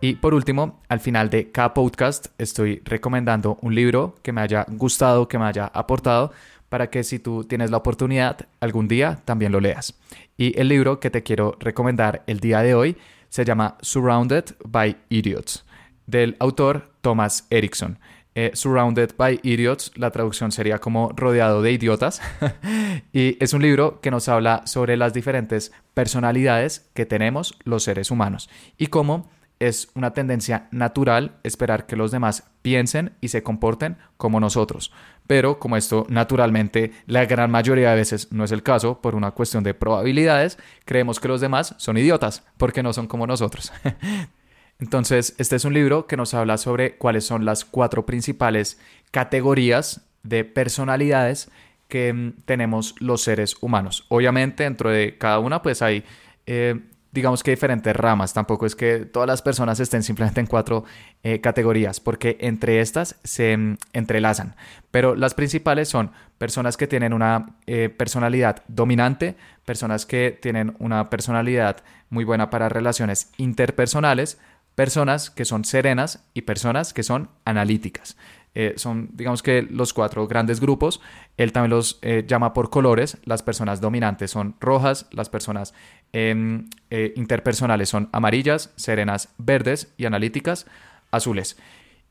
Y 0.02 0.16
por 0.16 0.34
último, 0.34 0.82
al 0.88 1.00
final 1.00 1.30
de 1.30 1.50
cada 1.50 1.72
podcast 1.72 2.26
estoy 2.36 2.82
recomendando 2.84 3.56
un 3.62 3.74
libro 3.74 4.16
que 4.22 4.32
me 4.32 4.42
haya 4.42 4.66
gustado, 4.68 5.26
que 5.26 5.38
me 5.38 5.46
haya 5.46 5.64
aportado, 5.64 6.32
para 6.68 6.90
que 6.90 7.02
si 7.02 7.18
tú 7.18 7.44
tienes 7.44 7.70
la 7.70 7.78
oportunidad 7.78 8.46
algún 8.60 8.88
día 8.88 9.22
también 9.24 9.52
lo 9.52 9.60
leas. 9.60 9.98
Y 10.36 10.60
el 10.60 10.68
libro 10.68 11.00
que 11.00 11.08
te 11.10 11.22
quiero 11.22 11.56
recomendar 11.60 12.24
el 12.26 12.40
día 12.40 12.60
de 12.60 12.74
hoy 12.74 12.98
se 13.30 13.46
llama 13.46 13.78
Surrounded 13.80 14.44
by 14.66 14.98
Idiots, 15.08 15.64
del 16.06 16.36
autor 16.38 16.90
Thomas 17.00 17.46
Erickson. 17.48 17.98
Eh, 18.36 18.52
surrounded 18.54 19.10
by 19.16 19.40
Idiots, 19.42 19.90
la 19.96 20.10
traducción 20.10 20.52
sería 20.52 20.78
como 20.78 21.10
rodeado 21.16 21.62
de 21.62 21.72
idiotas. 21.72 22.22
y 23.12 23.36
es 23.42 23.52
un 23.52 23.62
libro 23.62 24.00
que 24.00 24.10
nos 24.10 24.28
habla 24.28 24.62
sobre 24.66 24.96
las 24.96 25.12
diferentes 25.12 25.72
personalidades 25.94 26.88
que 26.94 27.06
tenemos 27.06 27.58
los 27.64 27.82
seres 27.82 28.10
humanos 28.10 28.48
y 28.78 28.86
cómo 28.86 29.28
es 29.58 29.90
una 29.94 30.12
tendencia 30.12 30.68
natural 30.70 31.36
esperar 31.42 31.86
que 31.86 31.94
los 31.94 32.10
demás 32.10 32.44
piensen 32.62 33.12
y 33.20 33.28
se 33.28 33.42
comporten 33.42 33.98
como 34.16 34.40
nosotros. 34.40 34.90
Pero 35.26 35.58
como 35.58 35.76
esto 35.76 36.06
naturalmente 36.08 36.92
la 37.06 37.26
gran 37.26 37.50
mayoría 37.50 37.90
de 37.90 37.96
veces 37.96 38.32
no 38.32 38.44
es 38.44 38.52
el 38.52 38.62
caso 38.62 39.00
por 39.02 39.14
una 39.14 39.32
cuestión 39.32 39.62
de 39.62 39.74
probabilidades, 39.74 40.58
creemos 40.86 41.20
que 41.20 41.28
los 41.28 41.42
demás 41.42 41.74
son 41.76 41.98
idiotas 41.98 42.42
porque 42.56 42.82
no 42.82 42.92
son 42.92 43.06
como 43.06 43.26
nosotros. 43.26 43.72
Entonces, 44.80 45.34
este 45.38 45.56
es 45.56 45.64
un 45.64 45.74
libro 45.74 46.06
que 46.06 46.16
nos 46.16 46.34
habla 46.34 46.56
sobre 46.58 46.96
cuáles 46.96 47.24
son 47.24 47.44
las 47.44 47.64
cuatro 47.64 48.06
principales 48.06 48.78
categorías 49.10 50.02
de 50.22 50.44
personalidades 50.44 51.50
que 51.88 52.12
mm, 52.12 52.42
tenemos 52.44 52.94
los 52.98 53.22
seres 53.22 53.56
humanos. 53.60 54.06
Obviamente, 54.08 54.64
dentro 54.64 54.90
de 54.90 55.18
cada 55.18 55.38
una, 55.38 55.62
pues 55.62 55.82
hay 55.82 56.04
eh, 56.46 56.80
digamos 57.12 57.42
que 57.42 57.50
diferentes 57.50 57.94
ramas, 57.94 58.32
tampoco 58.32 58.66
es 58.66 58.76
que 58.76 59.00
todas 59.00 59.26
las 59.26 59.42
personas 59.42 59.80
estén 59.80 60.02
simplemente 60.02 60.40
en 60.40 60.46
cuatro 60.46 60.84
eh, 61.22 61.40
categorías, 61.40 61.98
porque 62.00 62.36
entre 62.40 62.80
estas 62.80 63.16
se 63.24 63.56
mm, 63.56 63.78
entrelazan, 63.92 64.54
pero 64.90 65.14
las 65.14 65.34
principales 65.34 65.88
son 65.88 66.12
personas 66.38 66.76
que 66.76 66.86
tienen 66.86 67.12
una 67.12 67.56
eh, 67.66 67.88
personalidad 67.88 68.62
dominante, 68.68 69.36
personas 69.64 70.06
que 70.06 70.38
tienen 70.40 70.76
una 70.78 71.10
personalidad 71.10 71.78
muy 72.10 72.24
buena 72.24 72.48
para 72.50 72.68
relaciones 72.68 73.32
interpersonales, 73.38 74.38
personas 74.74 75.30
que 75.30 75.44
son 75.44 75.64
serenas 75.64 76.24
y 76.34 76.42
personas 76.42 76.92
que 76.92 77.02
son 77.02 77.28
analíticas. 77.44 78.16
Eh, 78.54 78.74
son, 78.76 79.10
digamos 79.12 79.42
que, 79.42 79.62
los 79.62 79.92
cuatro 79.92 80.26
grandes 80.26 80.60
grupos. 80.60 81.00
Él 81.36 81.52
también 81.52 81.70
los 81.70 81.98
eh, 82.02 82.24
llama 82.26 82.52
por 82.52 82.70
colores. 82.70 83.18
Las 83.24 83.42
personas 83.42 83.80
dominantes 83.80 84.32
son 84.32 84.56
rojas, 84.60 85.06
las 85.12 85.28
personas 85.28 85.72
em, 86.12 86.68
eh, 86.90 87.12
interpersonales 87.16 87.88
son 87.88 88.08
amarillas, 88.12 88.72
serenas 88.76 89.28
verdes 89.38 89.92
y 89.96 90.06
analíticas 90.06 90.66
azules. 91.10 91.56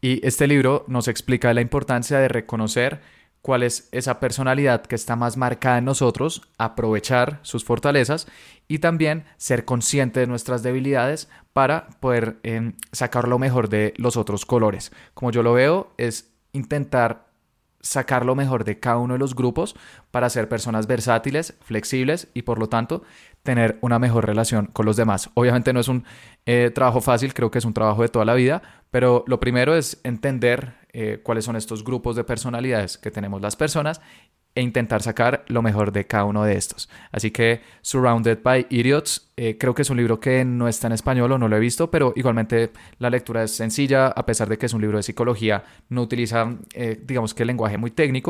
Y 0.02 0.26
este 0.26 0.48
libro 0.48 0.86
nos 0.88 1.10
explica 1.10 1.54
la 1.54 1.62
importancia 1.62 2.20
de 2.20 2.30
reconocer 2.30 3.02
cuál 3.42 3.64
es 3.64 3.90
esa 3.92 4.20
personalidad 4.20 4.84
que 4.84 4.96
está 4.96 5.16
más 5.16 5.36
marcada 5.36 5.78
en 5.78 5.86
nosotros, 5.86 6.42
aprovechar 6.58 7.40
sus 7.42 7.66
fortalezas 7.66 8.28
y 8.70 8.80
también 8.80 9.26
ser 9.36 9.66
consciente 9.66 10.22
de 10.22 10.28
nuestras 10.28 10.64
debilidades 10.64 11.28
para 11.52 11.88
poder 12.00 12.38
em, 12.44 12.74
sacar 12.94 13.28
lo 13.28 13.40
mejor 13.40 13.68
de 13.68 13.94
los 13.98 14.16
otros 14.16 14.46
colores. 14.46 14.94
Como 15.14 15.32
yo 15.32 15.44
lo 15.44 15.52
veo, 15.52 15.92
es 15.98 16.32
intentar 16.54 17.28
sacar 17.82 18.26
lo 18.26 18.36
mejor 18.36 18.66
de 18.66 18.80
cada 18.80 18.98
uno 18.98 19.14
de 19.14 19.20
los 19.20 19.36
grupos 19.36 19.76
para 20.12 20.30
ser 20.30 20.48
personas 20.50 20.86
versátiles, 20.86 21.56
flexibles 21.62 22.28
y 22.34 22.44
por 22.44 22.60
lo 22.60 22.70
tanto 22.70 23.04
tener 23.42 23.80
una 23.82 24.00
mejor 24.00 24.28
relación 24.28 24.68
con 24.68 24.86
los 24.86 24.98
demás. 24.98 25.30
Obviamente 25.34 25.74
no 25.74 25.80
es 25.80 25.88
un 25.88 26.04
eh, 26.46 26.72
trabajo 26.76 27.02
fácil, 27.02 27.34
creo 27.34 27.50
que 27.50 27.58
es 27.58 27.66
un 27.66 27.74
trabajo 27.74 28.02
de 28.02 28.10
toda 28.10 28.26
la 28.26 28.34
vida, 28.34 28.62
pero 28.92 29.24
lo 29.28 29.40
primero 29.40 29.76
es 29.76 30.00
entender 30.04 30.74
eh, 30.92 31.22
cuáles 31.24 31.46
son 31.46 31.56
estos 31.56 31.84
grupos 31.84 32.16
de 32.16 32.24
personalidades 32.24 32.98
que 32.98 33.12
tenemos 33.12 33.42
las 33.42 33.56
personas 33.56 34.02
e 34.56 34.62
intentar 34.62 35.02
sacar 35.02 35.46
lo 35.48 35.62
mejor 35.62 35.92
de 35.92 36.06
cada 36.06 36.26
uno 36.26 36.44
de 36.44 36.58
estos. 36.58 36.90
Así 37.12 37.32
que 37.32 37.62
Surrounded 37.82 38.40
by 38.44 38.68
Idiots, 38.70 39.32
eh, 39.38 39.58
creo 39.58 39.74
que 39.74 39.84
es 39.84 39.90
un 39.90 39.98
libro 39.98 40.20
que 40.20 40.44
no 40.44 40.68
está 40.68 40.88
en 40.88 40.94
español 40.94 41.32
o 41.32 41.38
no 41.38 41.48
lo 41.48 41.56
he 41.56 41.60
visto, 41.60 41.90
pero 41.90 42.12
igualmente 42.16 42.72
la 42.98 43.10
lectura 43.10 43.44
es 43.44 43.52
sencilla, 43.52 44.08
a 44.08 44.26
pesar 44.26 44.50
de 44.50 44.58
que 44.58 44.66
es 44.66 44.74
un 44.74 44.82
libro 44.82 44.98
de 44.98 45.04
psicología, 45.04 45.64
no 45.88 46.02
utiliza, 46.02 46.58
eh, 46.74 47.00
digamos 47.02 47.34
que 47.34 47.44
el 47.44 47.48
lenguaje 47.48 47.78
muy 47.78 47.92
técnico, 47.92 48.28